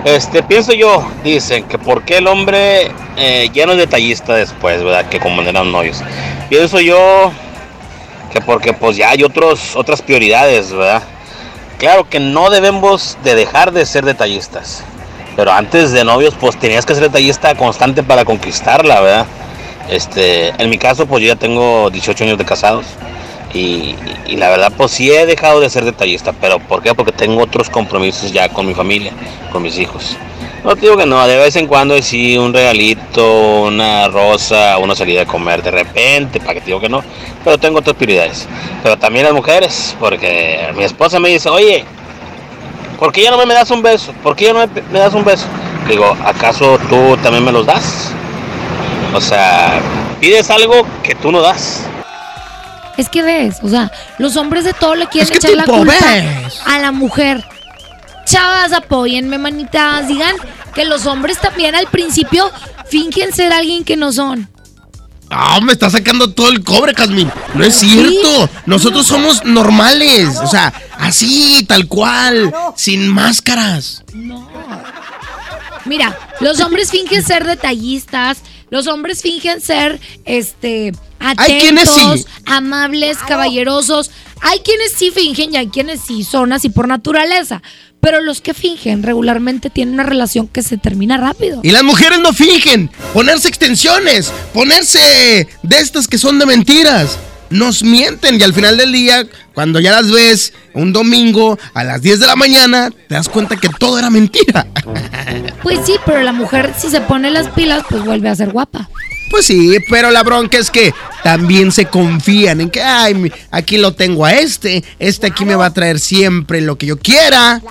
Este, 0.04 0.42
pienso 0.42 0.72
yo, 0.72 1.06
dicen 1.22 1.66
que 1.68 1.76
por 1.76 2.04
qué 2.04 2.18
el 2.18 2.26
hombre 2.26 2.90
eh, 3.20 3.50
ya 3.52 3.66
no 3.66 3.72
es 3.72 3.78
detallista 3.78 4.34
después, 4.34 4.82
¿verdad? 4.82 5.06
Que 5.08 5.20
como 5.20 5.42
eran 5.42 5.70
novios. 5.70 6.02
Pienso 6.48 6.80
yo 6.80 7.30
que 8.32 8.40
porque 8.40 8.72
pues 8.72 8.96
ya 8.96 9.10
hay 9.10 9.22
otros, 9.22 9.76
otras 9.76 10.00
prioridades, 10.00 10.72
¿verdad? 10.72 11.02
Claro 11.78 12.08
que 12.08 12.18
no 12.18 12.48
debemos 12.48 13.18
de 13.22 13.34
dejar 13.34 13.72
de 13.72 13.84
ser 13.84 14.04
detallistas. 14.04 14.84
Pero 15.36 15.52
antes 15.52 15.92
de 15.92 16.02
novios, 16.02 16.34
pues 16.40 16.58
tenías 16.58 16.86
que 16.86 16.94
ser 16.94 17.04
detallista 17.04 17.54
constante 17.54 18.02
para 18.02 18.24
conquistarla, 18.24 19.00
¿verdad? 19.00 19.26
Este, 19.88 20.48
en 20.62 20.70
mi 20.70 20.78
caso, 20.78 21.06
pues 21.06 21.22
yo 21.22 21.28
ya 21.28 21.36
tengo 21.36 21.90
18 21.90 22.24
años 22.24 22.38
de 22.38 22.44
casados. 22.44 22.86
Y, 23.52 23.96
y 24.26 24.36
la 24.36 24.48
verdad, 24.48 24.72
pues 24.76 24.92
sí 24.92 25.10
he 25.10 25.26
dejado 25.26 25.60
de 25.60 25.68
ser 25.68 25.84
detallista. 25.84 26.32
¿Pero 26.32 26.58
por 26.58 26.82
qué? 26.82 26.94
Porque 26.94 27.12
tengo 27.12 27.42
otros 27.42 27.68
compromisos 27.68 28.32
ya 28.32 28.48
con 28.48 28.66
mi 28.66 28.74
familia, 28.74 29.12
con 29.52 29.62
mis 29.62 29.78
hijos. 29.78 30.16
No 30.64 30.74
te 30.74 30.82
digo 30.82 30.96
que 30.96 31.06
no, 31.06 31.26
de 31.26 31.36
vez 31.38 31.56
en 31.56 31.66
cuando 31.66 32.00
sí, 32.02 32.36
un 32.36 32.52
regalito, 32.52 33.62
una 33.62 34.08
rosa, 34.08 34.76
una 34.78 34.94
salida 34.94 35.22
a 35.22 35.26
comer 35.26 35.62
de 35.62 35.70
repente, 35.70 36.38
para 36.38 36.54
que 36.54 36.60
te 36.60 36.66
digo 36.66 36.80
que 36.80 36.88
no. 36.88 37.02
Pero 37.42 37.56
tengo 37.58 37.78
otras 37.78 37.96
prioridades. 37.96 38.46
Pero 38.82 38.98
también 38.98 39.24
las 39.24 39.34
mujeres, 39.34 39.96
porque 39.98 40.68
mi 40.76 40.84
esposa 40.84 41.18
me 41.18 41.30
dice, 41.30 41.48
oye, 41.48 41.84
¿por 42.98 43.10
qué 43.10 43.22
ya 43.22 43.30
no 43.30 43.44
me 43.46 43.54
das 43.54 43.70
un 43.70 43.80
beso? 43.80 44.12
¿Por 44.22 44.36
qué 44.36 44.46
ya 44.46 44.52
no 44.52 44.58
me, 44.60 44.82
me 44.92 44.98
das 44.98 45.14
un 45.14 45.24
beso? 45.24 45.46
Le 45.86 45.92
digo, 45.92 46.14
¿acaso 46.24 46.78
tú 46.90 47.16
también 47.22 47.42
me 47.42 47.52
los 47.52 47.64
das? 47.64 48.10
O 49.14 49.20
sea, 49.20 49.80
pides 50.20 50.50
algo 50.50 50.86
que 51.02 51.14
tú 51.14 51.32
no 51.32 51.40
das. 51.40 51.84
Es 52.98 53.08
que 53.08 53.22
ves, 53.22 53.60
o 53.62 53.68
sea, 53.68 53.90
los 54.18 54.36
hombres 54.36 54.64
de 54.64 54.74
todo 54.74 54.94
le 54.94 55.06
quieren 55.06 55.32
Es 55.32 55.40
que 55.40 55.46
echar 55.46 55.56
la 55.56 55.64
culpa 55.64 55.94
ves. 56.14 56.60
a 56.66 56.78
la 56.78 56.92
mujer. 56.92 57.42
Chavas, 58.30 58.72
apóyenme, 58.72 59.38
manitas. 59.38 60.06
Digan 60.06 60.36
que 60.72 60.84
los 60.84 61.06
hombres 61.06 61.40
también 61.40 61.74
al 61.74 61.88
principio 61.88 62.48
fingen 62.88 63.32
ser 63.32 63.52
alguien 63.52 63.82
que 63.82 63.96
no 63.96 64.12
son. 64.12 64.48
Ah, 65.30 65.60
me 65.60 65.72
está 65.72 65.90
sacando 65.90 66.32
todo 66.32 66.48
el 66.48 66.62
cobre, 66.62 66.94
Jazmín. 66.94 67.30
No 67.54 67.64
es 67.64 67.76
cierto. 67.76 68.48
Nosotros 68.66 69.06
somos 69.06 69.44
normales. 69.44 70.36
O 70.42 70.46
sea, 70.46 70.72
así, 70.98 71.64
tal 71.66 71.88
cual. 71.88 72.52
Sin 72.76 73.08
máscaras. 73.08 74.04
Mira, 75.84 76.16
los 76.40 76.60
hombres 76.60 76.90
fingen 76.90 77.24
ser 77.24 77.46
detallistas, 77.46 78.38
los 78.70 78.86
hombres 78.86 79.22
fingen 79.22 79.60
ser, 79.60 79.98
este, 80.24 80.92
atentos, 81.18 82.20
sí. 82.20 82.26
amables, 82.46 83.18
caballerosos. 83.26 84.10
Hay 84.40 84.60
quienes 84.60 84.92
sí 84.92 85.10
fingen 85.10 85.54
y 85.54 85.56
hay 85.56 85.68
quienes 85.68 86.00
sí 86.00 86.22
son 86.22 86.52
así 86.52 86.68
por 86.68 86.86
naturaleza. 86.86 87.62
Pero 88.00 88.20
los 88.20 88.40
que 88.40 88.54
fingen 88.54 89.02
regularmente 89.02 89.70
tienen 89.70 89.94
una 89.94 90.04
relación 90.04 90.48
que 90.48 90.62
se 90.62 90.78
termina 90.78 91.16
rápido. 91.16 91.60
Y 91.62 91.70
las 91.70 91.82
mujeres 91.82 92.18
no 92.20 92.32
fingen. 92.32 92.90
Ponerse 93.12 93.48
extensiones. 93.48 94.32
Ponerse 94.54 95.46
de 95.62 95.78
estas 95.78 96.08
que 96.08 96.18
son 96.18 96.38
de 96.38 96.46
mentiras. 96.46 97.18
Nos 97.50 97.82
mienten 97.82 98.40
y 98.40 98.42
al 98.44 98.54
final 98.54 98.76
del 98.76 98.92
día, 98.92 99.26
cuando 99.54 99.80
ya 99.80 99.90
las 99.90 100.10
ves 100.10 100.52
un 100.72 100.92
domingo 100.92 101.58
a 101.74 101.82
las 101.82 102.00
10 102.00 102.20
de 102.20 102.26
la 102.26 102.36
mañana, 102.36 102.90
te 102.90 103.14
das 103.14 103.28
cuenta 103.28 103.56
que 103.56 103.68
todo 103.68 103.98
era 103.98 104.08
mentira. 104.08 104.66
Pues 105.62 105.80
sí, 105.84 105.94
pero 106.06 106.22
la 106.22 106.32
mujer 106.32 106.72
si 106.78 106.88
se 106.88 107.00
pone 107.00 107.30
las 107.30 107.48
pilas, 107.48 107.82
pues 107.90 108.04
vuelve 108.04 108.28
a 108.28 108.36
ser 108.36 108.50
guapa. 108.50 108.88
Pues 109.30 109.46
sí, 109.46 109.78
pero 109.88 110.10
la 110.10 110.22
bronca 110.22 110.58
es 110.58 110.70
que 110.70 110.92
también 111.22 111.70
se 111.72 111.86
confían 111.86 112.60
en 112.60 112.68
que, 112.68 112.82
ay, 112.82 113.32
aquí 113.50 113.78
lo 113.78 113.94
tengo 113.94 114.26
a 114.26 114.34
este, 114.34 114.84
este 114.98 115.28
aquí 115.28 115.44
me 115.44 115.54
va 115.54 115.66
a 115.66 115.72
traer 115.72 116.00
siempre 116.00 116.60
lo 116.60 116.76
que 116.76 116.86
yo 116.86 116.98
quiera. 116.98 117.62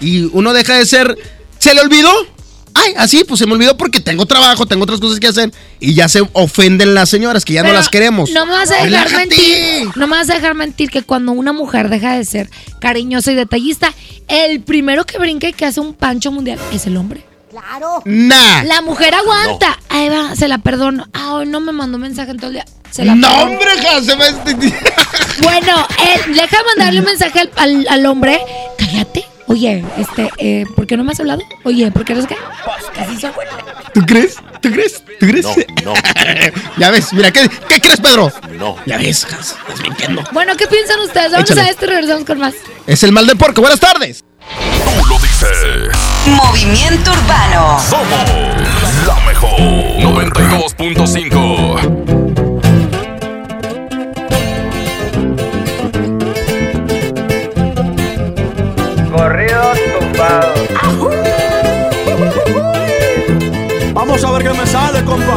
Y 0.00 0.24
uno 0.32 0.52
deja 0.52 0.76
de 0.76 0.84
ser, 0.84 1.16
¿se 1.58 1.72
le 1.72 1.80
olvidó? 1.80 2.10
ay, 2.74 2.94
así, 2.96 3.24
pues 3.24 3.38
se 3.38 3.46
me 3.46 3.52
olvidó 3.54 3.76
porque 3.76 4.00
tengo 4.00 4.26
trabajo, 4.26 4.66
tengo 4.66 4.82
otras 4.82 5.00
cosas 5.00 5.20
que 5.20 5.28
hacer. 5.28 5.52
Y 5.80 5.94
ya 5.94 6.08
se 6.08 6.22
ofenden 6.32 6.94
las 6.94 7.08
señoras, 7.08 7.44
que 7.44 7.52
ya 7.54 7.62
no 7.62 7.72
las 7.72 7.88
queremos. 7.88 8.30
No 8.30 8.44
me 8.46 8.52
vas 8.52 8.70
a 8.70 8.74
dejar 8.74 9.06
Relájate. 9.08 9.16
mentir. 9.16 9.96
No 9.96 10.06
me 10.06 10.16
vas 10.16 10.28
a 10.30 10.34
dejar 10.34 10.54
mentir 10.54 10.90
que 10.90 11.02
cuando 11.02 11.32
una 11.32 11.52
mujer 11.52 11.88
deja 11.88 12.16
de 12.16 12.24
ser 12.24 12.50
cariñosa 12.80 13.32
y 13.32 13.36
detallista, 13.36 13.94
el 14.28 14.60
primero 14.60 15.06
que 15.06 15.18
brinca 15.18 15.48
y 15.48 15.52
que 15.52 15.64
hace 15.64 15.80
un 15.80 15.94
pancho 15.94 16.32
mundial 16.32 16.58
es 16.72 16.86
el 16.86 16.96
hombre. 16.96 17.24
Claro. 17.60 18.02
Nah. 18.04 18.64
La 18.64 18.80
mujer 18.82 19.14
aguanta. 19.14 19.78
Ahí 19.88 20.08
va, 20.08 20.34
se 20.34 20.48
la 20.48 20.58
perdono. 20.58 21.06
Ah, 21.12 21.34
hoy 21.34 21.46
no 21.46 21.60
me 21.60 21.70
mandó 21.72 21.98
mensaje 21.98 22.32
en 22.32 22.38
todo 22.38 22.48
el 22.48 22.54
día. 22.54 22.64
Se 22.90 23.04
la 23.04 23.14
No, 23.14 23.28
perdono. 23.28 23.52
hombre, 23.52 23.70
ja, 23.80 24.02
se 24.02 24.16
me... 24.16 24.24
Bueno, 25.42 25.86
eh, 26.04 26.20
deja 26.34 26.56
mandarle 26.76 27.00
un 27.00 27.06
mensaje 27.06 27.40
al, 27.40 27.50
al- 27.56 27.86
al 27.88 28.06
hombre. 28.06 28.40
Cállate. 28.78 29.24
Oye, 29.46 29.84
este, 29.98 30.30
eh, 30.38 30.64
¿por 30.74 30.86
qué 30.86 30.96
no 30.96 31.04
me 31.04 31.12
has 31.12 31.20
hablado? 31.20 31.42
Oye, 31.64 31.90
¿por 31.92 32.04
qué 32.04 32.14
eres 32.14 32.26
qué? 32.26 32.36
Así 32.98 33.20
son. 33.20 33.32
¿Tú 33.92 34.00
crees? 34.06 34.36
¿Tú 34.62 34.70
crees? 34.70 35.02
¿Tú 35.20 35.26
crees? 35.26 35.44
No, 35.44 35.54
no. 35.84 35.94
ya 36.78 36.90
ves, 36.90 37.12
mira, 37.12 37.30
¿qué, 37.30 37.48
qué 37.68 37.78
crees, 37.80 38.00
Pedro? 38.00 38.32
No. 38.58 38.76
Ya 38.86 38.96
ves, 38.96 39.24
estás 39.24 39.56
mintiendo. 39.82 40.24
Bueno, 40.32 40.56
¿qué 40.56 40.66
piensan 40.66 40.98
ustedes? 41.00 41.30
Vamos 41.32 41.50
Échale. 41.50 41.68
a 41.68 41.70
esto 41.70 41.84
y 41.84 41.88
regresamos 41.88 42.24
con 42.24 42.38
más. 42.38 42.54
Es 42.86 43.02
el 43.02 43.12
mal 43.12 43.26
del 43.26 43.36
porco. 43.36 43.60
Buenas 43.60 43.80
tardes. 43.80 44.24
Tú 44.50 45.06
lo 45.08 45.18
dices. 45.18 45.90
Movimiento 46.26 47.10
Urbano. 47.12 47.78
Somos 47.80 48.30
la 49.06 49.14
mejor. 49.26 49.58
92.5. 49.58 52.04
Corridos 59.10 59.78
tumbados. 59.98 60.60
Vamos 63.94 64.22
a 64.24 64.30
ver 64.32 64.42
qué 64.42 64.50
me 64.50 64.66
sale, 64.66 65.02
compa. 65.04 65.36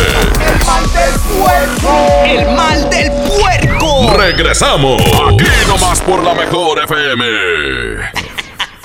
Puerco. 1.61 2.23
El 2.25 2.55
mal 2.55 2.89
del 2.89 3.11
puerco. 3.11 4.13
Regresamos. 4.17 5.01
Aquí 5.01 5.45
nomás 5.67 6.01
por 6.01 6.23
la 6.23 6.33
mejor 6.33 6.79
FM. 6.83 7.25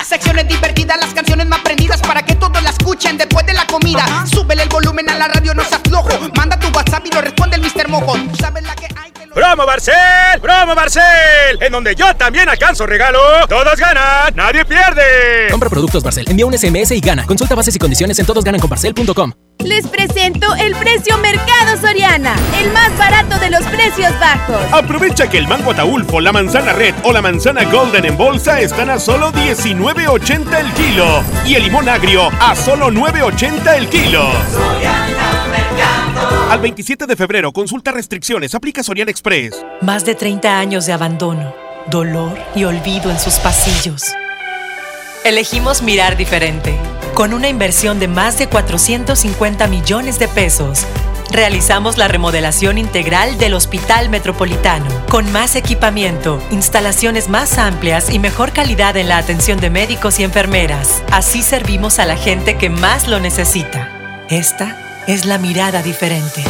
Secciones 0.05 0.47
divertidas, 0.47 0.99
las 1.01 1.13
canciones 1.15 1.47
más 1.47 1.61
prendidas 1.61 2.01
para 2.01 2.23
que 2.23 2.37
todos 2.37 2.63
la 2.63 2.71
escuchen 2.71 3.19
después 3.19 3.45
de 3.47 3.55
la 3.55 3.67
comida. 3.67 4.05
Súbele 4.27 4.63
el 4.63 4.69
volumen 4.69 5.09
a 5.11 5.17
la 5.17 5.29
radio, 5.29 5.53
no 5.53 5.65
seas 5.65 5.81
flojo. 5.89 6.11
Manda 6.37 6.59
tu 6.59 6.69
WhatsApp 6.69 7.05
y 7.07 7.11
lo 7.11 7.21
responde 7.21 7.57
el 7.57 7.63
Mr. 7.63 7.89
Mojo. 7.89 8.13
Tú 8.13 8.37
sabes 8.37 8.63
la 8.63 8.75
que 8.77 8.87
hay. 8.87 9.13
¡Promo 9.35 9.67
Barcel! 9.67 10.41
¡Promo 10.41 10.75
Barcel! 10.75 11.61
En 11.61 11.73
donde 11.73 11.95
yo 11.95 12.15
también 12.15 12.49
alcanzo 12.49 12.87
regalo. 12.87 13.19
Todos 13.49 13.77
ganan, 13.77 14.35
nadie 14.35 14.65
pierde. 14.65 15.49
Compra 15.51 15.69
productos 15.69 16.03
Barcel, 16.03 16.25
envía 16.29 16.47
un 16.47 16.57
SMS 16.57 16.93
y 16.93 17.01
gana. 17.01 17.27
Consulta 17.27 17.55
bases 17.55 17.75
y 17.75 17.79
condiciones 17.79 18.19
en 18.19 18.27
todosgananconbarcel.com. 18.27 19.46
Les 19.65 19.87
presento 19.89 20.55
el 20.55 20.77
precio 20.77 21.19
Mercado 21.19 21.77
Soriana, 21.81 22.37
el 22.61 22.73
más 22.73 22.97
barato 22.97 23.39
de 23.39 23.51
los 23.51 23.65
precios 23.65 24.13
bajos. 24.21 24.61
Aprovecha 24.73 25.29
que 25.29 25.39
el 25.39 25.49
mango 25.49 25.73
ataulfo, 25.73 26.21
la 26.21 26.33
manzana 26.33 26.73
red 26.73 26.95
o 27.03 27.13
la 27.13 27.21
manzana 27.21 27.65
golden 27.65 28.05
en 28.05 28.17
bolsa 28.17 28.61
están 28.61 28.91
a 28.91 28.99
solo 29.01 29.33
19.80 29.33 30.61
el 30.61 30.73
kilo. 30.73 31.23
Y 31.47 31.55
el 31.55 31.65
limón 31.65 31.89
agrio 31.89 32.31
a 32.41 32.55
solo 32.55 32.91
9.80 32.91 33.77
el 33.77 33.89
kilo. 33.89 34.31
Al 36.51 36.61
27 36.61 37.07
de 37.07 37.17
febrero, 37.17 37.53
consulta 37.53 37.91
restricciones, 37.91 38.55
aplica 38.55 38.85
Soriana 38.85 39.11
Express. 39.11 39.65
Más 39.81 40.05
de 40.05 40.15
30 40.15 40.59
años 40.59 40.87
de 40.87 40.93
abandono, 40.93 41.53
dolor 41.91 42.39
y 42.55 42.65
olvido 42.65 43.11
en 43.11 43.19
sus 43.19 43.35
pasillos. 43.37 44.05
Elegimos 45.25 45.83
mirar 45.83 46.17
diferente. 46.17 46.79
Con 47.17 47.33
una 47.33 47.49
inversión 47.49 47.99
de 47.99 48.09
más 48.09 48.37
de 48.37 48.47
450 48.47 49.69
millones 49.69 50.19
de 50.19 50.29
pesos, 50.29 50.85
realizamos 51.33 51.97
la 51.97 52.09
remodelación 52.09 52.77
integral 52.77 53.39
del 53.39 53.55
Hospital 53.55 54.11
Metropolitano, 54.11 54.85
con 55.09 55.33
más 55.33 55.57
equipamiento, 55.57 56.43
instalaciones 56.51 57.31
más 57.31 57.57
amplias 57.57 58.13
y 58.13 58.19
mejor 58.19 58.53
calidad 58.53 58.99
en 58.99 59.09
la 59.09 59.17
atención 59.17 59.59
de 59.61 59.71
médicos 59.71 60.21
y 60.21 60.25
enfermeras. 60.25 61.03
Así 61.11 61.41
servimos 61.41 61.99
a 62.01 62.05
la 62.05 62.19
gente 62.19 62.59
que 62.59 62.69
más 62.69 63.09
lo 63.09 63.19
necesita. 63.19 64.27
Esta 64.29 65.05
es 65.07 65.25
la 65.25 65.39
mirada 65.39 65.83
diferente. 65.83 66.45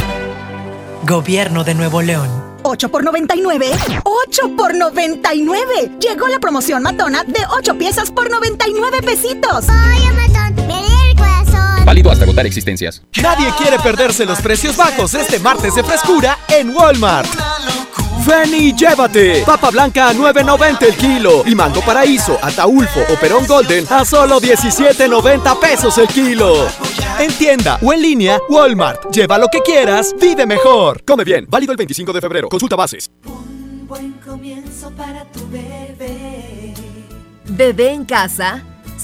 Gobierno 1.04 1.62
de 1.62 1.74
Nuevo 1.74 2.02
León. 2.02 2.28
8 2.64 2.88
por 2.88 3.04
99. 3.04 3.70
8 4.02 4.56
por 4.56 4.74
99. 4.74 5.92
Llegó 6.00 6.26
la 6.26 6.40
promoción 6.40 6.82
matona 6.82 7.22
de 7.22 7.38
8 7.56 7.78
piezas 7.78 8.10
por 8.10 8.28
99 8.28 9.02
pesitos. 9.02 9.66
Oye, 9.68 10.25
Válido 11.96 12.10
hasta 12.10 12.24
agotar 12.24 12.44
existencias. 12.44 13.02
Nadie 13.22 13.50
quiere 13.56 13.78
perderse 13.78 14.26
los 14.26 14.38
precios 14.42 14.76
bajos 14.76 15.14
este 15.14 15.38
martes 15.38 15.74
de 15.74 15.82
frescura 15.82 16.36
en 16.46 16.68
Walmart. 16.76 17.26
Ven 18.26 18.54
y 18.54 18.74
llévate. 18.74 19.42
Papa 19.46 19.70
blanca 19.70 20.10
a 20.10 20.12
9.90 20.12 20.82
el 20.82 20.94
kilo. 20.94 21.42
Y 21.46 21.54
mango 21.54 21.80
paraíso, 21.80 22.38
ataulfo 22.42 23.00
o 23.00 23.18
perón 23.18 23.46
golden 23.46 23.86
a 23.88 24.04
solo 24.04 24.38
17.90 24.38 25.58
pesos 25.58 25.96
el 25.96 26.08
kilo. 26.08 26.68
En 27.18 27.32
tienda 27.32 27.78
o 27.80 27.94
en 27.94 28.02
línea, 28.02 28.40
Walmart. 28.50 29.10
Lleva 29.10 29.38
lo 29.38 29.48
que 29.48 29.62
quieras, 29.62 30.14
vive 30.20 30.44
mejor. 30.44 31.02
Come 31.02 31.24
bien. 31.24 31.46
Válido 31.48 31.72
el 31.72 31.78
25 31.78 32.12
de 32.12 32.20
febrero. 32.20 32.50
Consulta 32.50 32.76
bases. 32.76 33.10
Buen 33.88 34.12
comienzo 34.22 34.90
para 34.90 35.24
tu 35.32 35.48
bebé. 35.48 36.74
Bebé 37.46 37.92
en 37.92 38.04
casa. 38.04 38.62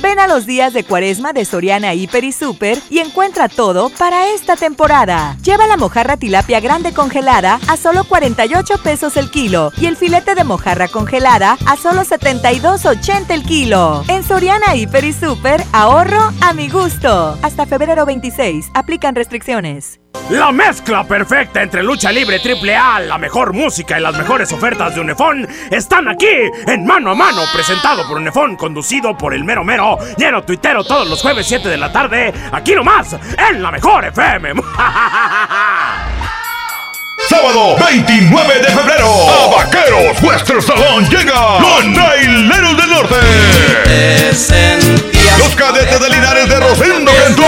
Ven 0.00 0.20
a 0.20 0.28
los 0.28 0.46
días 0.46 0.72
de 0.72 0.84
cuaresma 0.84 1.32
de 1.32 1.44
Soriana 1.44 1.94
Hiper 1.94 2.22
y 2.22 2.32
Super 2.32 2.78
y 2.88 2.98
encuentra 2.98 3.48
todo 3.48 3.90
para 3.90 4.28
esta 4.28 4.54
temporada. 4.54 5.36
Lleva 5.42 5.66
la 5.66 5.76
mojarra 5.76 6.16
tilapia 6.16 6.60
grande 6.60 6.92
congelada 6.92 7.58
a 7.66 7.76
solo 7.76 8.04
48 8.04 8.78
pesos 8.82 9.16
el 9.16 9.30
kilo 9.30 9.72
y 9.76 9.86
el 9.86 9.96
filete 9.96 10.34
de 10.34 10.44
mojarra 10.44 10.88
congelada 10.88 11.58
a 11.66 11.76
solo 11.76 12.02
72.80 12.02 13.30
el 13.30 13.42
kilo. 13.42 14.04
En 14.08 14.22
Soriana 14.22 14.76
Hiper 14.76 15.04
y 15.04 15.12
Super, 15.12 15.62
ahorro 15.72 16.32
a 16.40 16.52
mi 16.52 16.68
gusto. 16.68 17.36
Hasta 17.42 17.66
febrero 17.66 18.06
26, 18.06 18.70
aplican 18.74 19.14
restricciones. 19.14 20.00
La 20.30 20.52
mezcla 20.52 21.04
perfecta 21.04 21.62
entre 21.62 21.82
lucha 21.82 22.12
libre 22.12 22.38
triple 22.38 22.76
A, 22.76 23.00
la 23.00 23.16
mejor 23.16 23.54
música 23.54 23.98
y 23.98 24.02
las 24.02 24.14
mejores 24.14 24.52
ofertas 24.52 24.94
de 24.94 25.00
Unefón 25.00 25.48
están 25.70 26.06
aquí 26.06 26.26
en 26.66 26.84
Mano 26.84 27.12
a 27.12 27.14
Mano, 27.14 27.44
presentado 27.52 28.06
por 28.06 28.18
Unefón, 28.18 28.56
conducido 28.56 29.16
por 29.16 29.32
el 29.32 29.42
mero 29.44 29.64
mero, 29.64 29.98
lleno 30.18 30.42
tuitero 30.42 30.84
todos 30.84 31.08
los 31.08 31.22
jueves 31.22 31.46
7 31.46 31.66
de 31.68 31.78
la 31.78 31.90
tarde, 31.90 32.34
aquí 32.52 32.74
nomás, 32.74 33.16
en 33.50 33.62
la 33.62 33.70
mejor 33.70 34.04
FM. 34.04 34.52
Sábado 37.28 37.76
29 37.86 38.54
de 38.60 38.68
febrero, 38.68 39.10
a 39.28 39.56
Vaqueros 39.56 40.22
Western 40.22 40.62
Salón 40.62 41.08
llega 41.08 41.58
los 41.60 41.94
Traileros 41.94 42.76
del 42.76 42.90
Norte. 42.90 43.16
Los 45.38 45.54
cadetes 45.54 46.00
de 46.00 46.10
Linares 46.10 46.48
de 46.48 46.60
Rosendo 46.60 47.12
Cantú. 47.12 47.42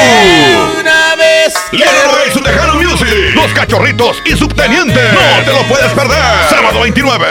Una 1.50 1.78
vez. 1.78 1.92
Leonardo 1.92 2.18
y 2.26 2.32
su 2.32 2.40
Tejano 2.40 2.74
Music. 2.74 3.34
Los 3.34 3.52
Cachorritos 3.52 4.22
y 4.24 4.36
Subteniente. 4.36 5.00
No 5.12 5.44
te 5.44 5.52
lo 5.52 5.68
puedes 5.68 5.90
perder. 5.92 6.18
Sábado 6.48 6.80
29. 6.80 7.26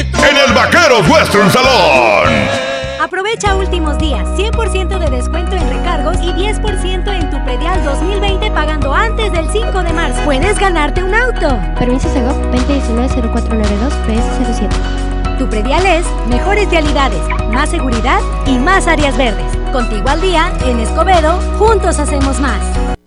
En 0.00 0.36
el 0.36 0.52
Vaqueros 0.54 1.08
Western 1.08 1.50
Salón. 1.50 2.72
Aprovecha 3.00 3.56
últimos 3.56 3.98
días, 3.98 4.26
100% 4.36 4.98
de 4.98 5.10
descuento 5.10 5.56
en 5.56 5.68
recargos 5.68 6.16
y 6.22 6.32
10% 6.32 7.12
en 7.12 7.30
tu 7.30 7.44
predial 7.44 7.84
2020 7.84 8.50
pagando 8.52 8.94
antes 8.94 9.32
del 9.32 9.50
5 9.50 9.82
de 9.82 9.92
marzo. 9.92 10.22
Puedes 10.24 10.58
ganarte 10.58 11.02
un 11.02 11.14
auto. 11.14 11.58
Permiso 11.78 12.08
Segov 12.12 12.40
2019-0492 12.52 13.90
PS07. 14.06 15.38
Tu 15.38 15.48
predial 15.48 15.84
es 15.84 16.06
mejores 16.28 16.70
realidades, 16.70 17.20
más 17.52 17.70
seguridad 17.70 18.20
y 18.46 18.52
más 18.58 18.86
áreas 18.86 19.16
verdes. 19.16 19.52
Contigo 19.72 20.08
al 20.08 20.20
día, 20.20 20.52
en 20.64 20.78
Escobedo, 20.78 21.40
juntos 21.58 21.98
hacemos 21.98 22.38
más. 22.38 22.60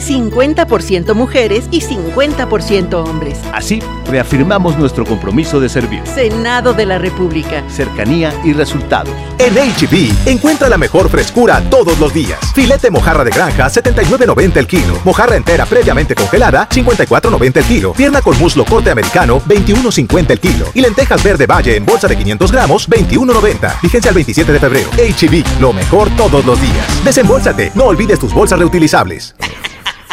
50% 0.00 1.14
mujeres 1.14 1.66
y 1.70 1.80
50% 1.80 2.94
hombres. 2.94 3.38
Así, 3.52 3.80
reafirmamos 4.06 4.78
nuestro 4.78 5.04
compromiso 5.04 5.60
de 5.60 5.68
servir. 5.68 6.02
Senado 6.06 6.72
de 6.72 6.86
la 6.86 6.98
República. 6.98 7.62
Cercanía 7.68 8.32
y 8.44 8.52
resultados. 8.52 9.14
En 9.38 9.54
HB, 9.54 10.28
encuentra 10.28 10.68
la 10.68 10.76
mejor 10.76 11.08
frescura 11.08 11.62
todos 11.70 11.98
los 11.98 12.12
días. 12.12 12.38
Filete 12.54 12.90
mojarra 12.90 13.24
de 13.24 13.30
granja, 13.30 13.66
79.90 13.66 14.56
el 14.56 14.66
kilo. 14.66 15.00
Mojarra 15.04 15.36
entera 15.36 15.66
previamente 15.66 16.14
congelada, 16.14 16.68
54.90 16.68 17.56
el 17.56 17.64
kilo. 17.64 17.92
Pierna 17.92 18.20
con 18.20 18.38
muslo 18.38 18.64
corte 18.64 18.90
americano, 18.90 19.40
21.50 19.42 20.30
el 20.30 20.40
kilo. 20.40 20.66
Y 20.74 20.80
lentejas 20.80 21.22
verde 21.22 21.46
valle 21.46 21.76
en 21.76 21.86
bolsa 21.86 22.08
de 22.08 22.16
500 22.16 22.52
gramos, 22.52 22.88
21.90. 22.88 23.80
Vigencia 23.82 24.08
el 24.10 24.14
27 24.14 24.52
de 24.52 24.60
febrero. 24.60 24.90
HB, 24.90 25.60
lo 25.60 25.72
mejor 25.72 26.10
todos 26.16 26.44
los 26.44 26.60
días. 26.60 27.04
Desembolsate, 27.04 27.72
no 27.74 27.84
olvides 27.84 28.18
tus 28.18 28.32
bolsas 28.32 28.58
reutilizables. 28.58 29.34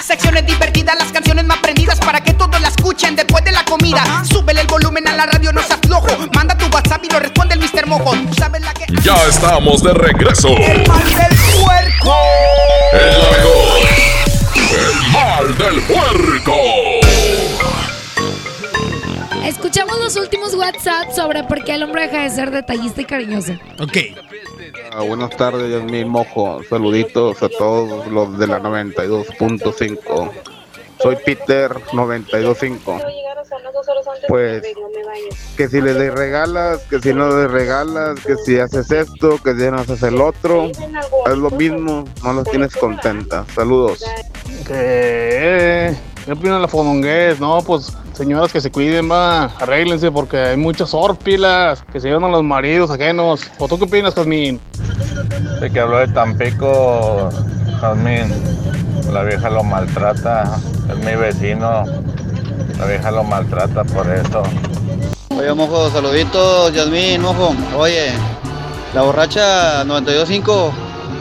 Secciones 0.01 0.45
divertidas, 0.45 0.95
las 0.97 1.11
canciones 1.11 1.43
más 1.45 1.57
prendidas 1.57 1.99
para 1.99 2.21
que 2.21 2.33
todos 2.33 2.61
la 2.61 2.69
escuchen 2.69 3.15
después 3.15 3.43
de 3.43 3.51
la 3.51 3.65
comida. 3.65 4.23
Súbele 4.23 4.61
el 4.61 4.67
volumen 4.67 5.07
a 5.07 5.15
la 5.15 5.25
radio, 5.25 5.51
no 5.51 5.61
seas 5.61 5.79
flojo. 5.85 6.07
Manda 6.33 6.57
tu 6.57 6.65
WhatsApp 6.67 7.03
y 7.03 7.09
lo 7.09 7.19
responde 7.19 7.55
el 7.55 7.59
Mr. 7.59 7.87
Mojo. 7.87 8.11
Tú 8.11 8.33
sabes 8.35 8.61
la 8.61 8.73
que. 8.73 8.85
Ya 9.03 9.15
estamos 9.27 9.83
de 9.83 9.93
regreso. 9.93 10.49
El 10.49 10.87
mal 10.87 11.03
del 11.03 11.37
puerco. 11.61 12.15
El 12.93 13.11
la 13.11 13.31
mejor. 13.37 13.87
El 14.71 15.11
mal 15.11 15.57
del 15.57 15.81
puerco. 15.81 16.55
Escuchamos 19.43 19.99
los 19.99 20.15
últimos 20.15 20.53
WhatsApp 20.55 21.11
sobre 21.15 21.43
por 21.43 21.63
qué 21.63 21.75
el 21.75 21.83
hombre 21.83 22.03
deja 22.07 22.23
de 22.23 22.29
ser 22.29 22.51
detallista 22.51 23.01
y 23.01 23.05
cariñoso. 23.05 23.53
Ok. 23.79 23.97
Ah, 24.91 25.03
buenas 25.03 25.35
tardes, 25.35 25.69
Yasmín 25.71 26.07
Mojo. 26.07 26.61
Saluditos 26.69 27.41
a 27.43 27.49
todos 27.49 28.07
los 28.07 28.37
de 28.37 28.47
la 28.47 28.59
92.5. 28.59 30.31
Soy 31.01 31.15
Peter 31.25 31.71
925. 31.93 32.99
Pues 34.27 34.63
que 35.55 35.67
si 35.67 35.81
le 35.81 36.11
regalas, 36.11 36.81
que 36.89 36.99
si 36.99 37.13
no 37.13 37.29
le 37.29 37.47
regalas, 37.47 38.19
que 38.25 38.35
si 38.37 38.59
haces 38.59 38.91
esto, 38.91 39.37
que 39.43 39.53
si 39.55 39.71
no 39.71 39.77
haces 39.77 40.01
el 40.03 40.19
otro, 40.21 40.65
es 40.65 41.37
lo 41.37 41.49
mismo, 41.51 42.05
no 42.23 42.33
los 42.33 42.43
tienes 42.45 42.75
contentas. 42.75 43.45
Saludos. 43.53 44.03
¿Qué 46.27 46.33
opina 46.33 46.59
la 46.59 46.67
fodonguez? 46.67 47.39
No, 47.39 47.61
pues 47.61 47.93
señoras 48.11 48.51
que 48.51 48.59
se 48.59 48.69
cuiden, 48.69 49.09
va, 49.09 49.45
arréglense 49.45 50.11
porque 50.11 50.37
hay 50.37 50.57
muchas 50.57 50.93
orpilas 50.93 51.81
que 51.89 52.01
se 52.01 52.09
llevan 52.09 52.25
a 52.25 52.27
los 52.27 52.43
maridos 52.43 52.91
ajenos. 52.91 53.49
¿O 53.57 53.69
tú 53.69 53.77
qué 53.77 53.85
opinas, 53.85 54.13
Jazmín? 54.13 54.59
De 55.61 55.71
que 55.71 55.79
habló 55.79 55.99
de 55.99 56.09
Tampico, 56.09 57.29
Jazmín. 57.79 58.29
La 59.09 59.23
vieja 59.23 59.49
lo 59.49 59.63
maltrata, 59.63 60.59
es 60.91 60.97
mi 60.97 61.15
vecino. 61.15 61.85
La 62.77 62.85
vieja 62.85 63.09
lo 63.09 63.23
maltrata 63.23 63.85
por 63.85 64.05
eso. 64.11 64.43
Oye, 65.29 65.53
mojo, 65.53 65.89
saluditos, 65.91 66.73
Yasmín, 66.73 67.21
mojo. 67.21 67.55
Oye, 67.77 68.11
la 68.93 69.01
borracha 69.01 69.85
92.5, 69.85 70.71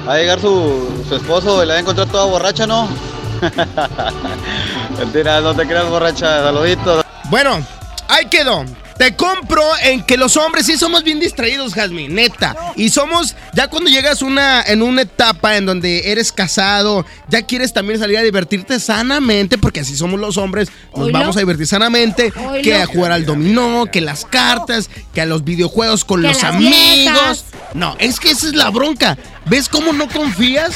va 0.08 0.14
a 0.14 0.16
llegar 0.16 0.40
su, 0.40 1.04
su 1.08 1.14
esposo 1.14 1.62
y 1.62 1.66
la 1.66 1.74
va 1.74 1.78
a 1.78 1.82
encontrar 1.82 2.08
toda 2.08 2.24
borracha, 2.24 2.66
¿no? 2.66 2.88
Mentira, 4.98 5.40
no 5.40 5.54
te 5.54 5.66
creas 5.66 5.88
borracha, 5.88 6.42
saluditos. 6.42 7.04
Bueno, 7.30 7.64
ahí 8.08 8.26
quedó. 8.26 8.64
Te 8.98 9.14
compro 9.14 9.62
en 9.82 10.02
que 10.02 10.16
los 10.16 10.38
hombres 10.38 10.64
sí 10.64 10.78
somos 10.78 11.04
bien 11.04 11.20
distraídos, 11.20 11.74
Jasmine, 11.74 12.08
neta. 12.14 12.56
Y 12.76 12.88
somos, 12.88 13.36
ya 13.52 13.68
cuando 13.68 13.90
llegas 13.90 14.22
una, 14.22 14.62
en 14.62 14.80
una 14.80 15.02
etapa 15.02 15.58
en 15.58 15.66
donde 15.66 16.10
eres 16.10 16.32
casado, 16.32 17.04
ya 17.28 17.42
quieres 17.42 17.74
también 17.74 17.98
salir 18.00 18.16
a 18.16 18.22
divertirte 18.22 18.80
sanamente, 18.80 19.58
porque 19.58 19.80
así 19.80 19.94
somos 19.94 20.18
los 20.18 20.38
hombres, 20.38 20.70
nos 20.94 21.08
Oilo. 21.08 21.18
vamos 21.18 21.36
a 21.36 21.40
divertir 21.40 21.66
sanamente, 21.66 22.32
Oilo. 22.48 22.62
que 22.62 22.74
a 22.74 22.86
jugar 22.86 23.12
al 23.12 23.26
dominó, 23.26 23.84
que 23.92 24.00
las 24.00 24.24
cartas, 24.24 24.88
que 25.12 25.20
a 25.20 25.26
los 25.26 25.44
videojuegos 25.44 26.06
con 26.06 26.22
Que 26.22 26.28
los 26.28 26.42
amigos. 26.42 26.70
viejas. 26.74 27.44
No, 27.74 27.96
es 27.98 28.18
que 28.18 28.30
esa 28.30 28.46
es 28.46 28.54
la 28.54 28.70
bronca. 28.70 29.18
¿Ves 29.44 29.68
cómo 29.68 29.92
no 29.92 30.08
confías? 30.08 30.74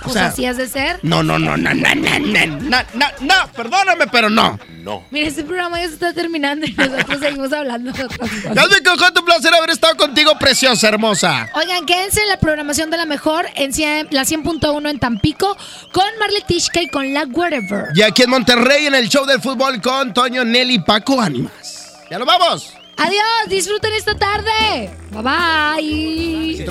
O 0.00 0.04
Pues 0.04 0.14
sea, 0.14 0.26
así 0.26 0.46
has 0.46 0.56
de 0.56 0.68
ser. 0.68 1.00
no, 1.02 1.22
no, 1.22 1.38
no, 1.38 1.56
no, 1.56 1.74
no, 1.74 1.94
no, 1.94 2.18
no, 2.18 2.46
no, 2.46 2.78
no, 2.94 3.06
no, 3.20 3.34
perdóname, 3.56 4.06
pero 4.06 4.30
no. 4.30 4.58
No. 4.84 5.04
Mira, 5.10 5.26
este 5.26 5.42
programa 5.42 5.80
ya 5.80 5.88
se 5.88 5.94
está 5.94 6.12
terminando 6.12 6.64
y 6.64 6.72
nosotros 6.72 7.18
seguimos 7.18 7.52
hablando 7.52 7.90
de 7.90 8.04
otras 8.04 8.18
cosas. 8.20 8.54
Jasmine 8.54 8.82
Conjunto, 8.84 9.18
un 9.20 9.26
placer 9.26 9.52
haber 9.52 9.70
estado 9.70 9.96
contigo, 9.96 10.38
preciosa, 10.38 10.86
hermosa. 10.86 11.48
Oigan, 11.54 11.84
quédense 11.86 12.20
en 12.22 12.28
la 12.28 12.38
programación 12.38 12.88
de 12.90 12.96
la 12.96 13.04
mejor 13.04 13.46
en 13.56 13.72
100 13.72 14.08
la 14.12 14.22
100.1 14.22 14.88
en 14.88 14.98
Tampico 15.00 15.56
con 15.90 16.04
Marley 16.20 16.42
Tishka 16.46 16.80
y 16.82 16.88
con 16.88 17.12
la 17.12 17.24
Whatever. 17.24 17.86
Y 17.96 18.02
aquí 18.02 18.22
en 18.22 18.30
Monterrey, 18.30 18.86
en 18.86 18.94
el 18.94 19.08
show 19.08 19.26
del 19.26 19.40
fútbol 19.40 19.80
con 19.82 20.14
Toño, 20.14 20.44
Nelly 20.44 20.74
y 20.74 20.78
Paco 20.78 21.20
Ánimas. 21.20 21.96
¡Ya 22.08 22.18
nos 22.20 22.28
vamos! 22.28 22.72
Adiós, 22.96 23.24
disfruten 23.48 23.92
esta 23.92 24.14
tarde. 24.16 24.88
Bye 25.10 25.22
bye. 25.22 26.64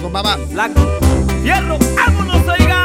¡Vámonos, 1.44 2.48
oiga! 2.48 2.85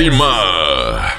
Próxima. 0.00 1.12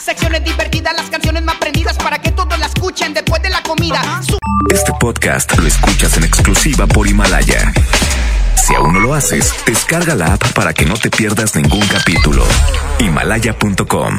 Secciones 0.00 0.44
divertidas, 0.44 0.94
las 0.96 1.08
canciones 1.10 1.42
más 1.44 1.56
prendidas 1.56 1.96
para 1.96 2.18
que 2.18 2.32
todos 2.32 2.58
la 2.58 2.66
escuchen 2.66 3.14
después 3.14 3.40
de 3.42 3.50
la 3.50 3.62
comida. 3.62 4.20
Este 4.72 4.92
podcast 4.98 5.56
lo 5.56 5.66
escuchas 5.66 6.16
en 6.16 6.24
exclusiva 6.24 6.86
por 6.86 7.06
Himalaya. 7.06 7.72
Si 8.56 8.74
aún 8.74 8.94
no 8.94 9.00
lo 9.00 9.14
haces, 9.14 9.54
descarga 9.66 10.14
la 10.14 10.34
app 10.34 10.52
para 10.52 10.72
que 10.72 10.86
no 10.86 10.94
te 10.94 11.10
pierdas 11.10 11.54
ningún 11.54 11.86
capítulo. 11.86 12.44
Himalaya.com 12.98 14.18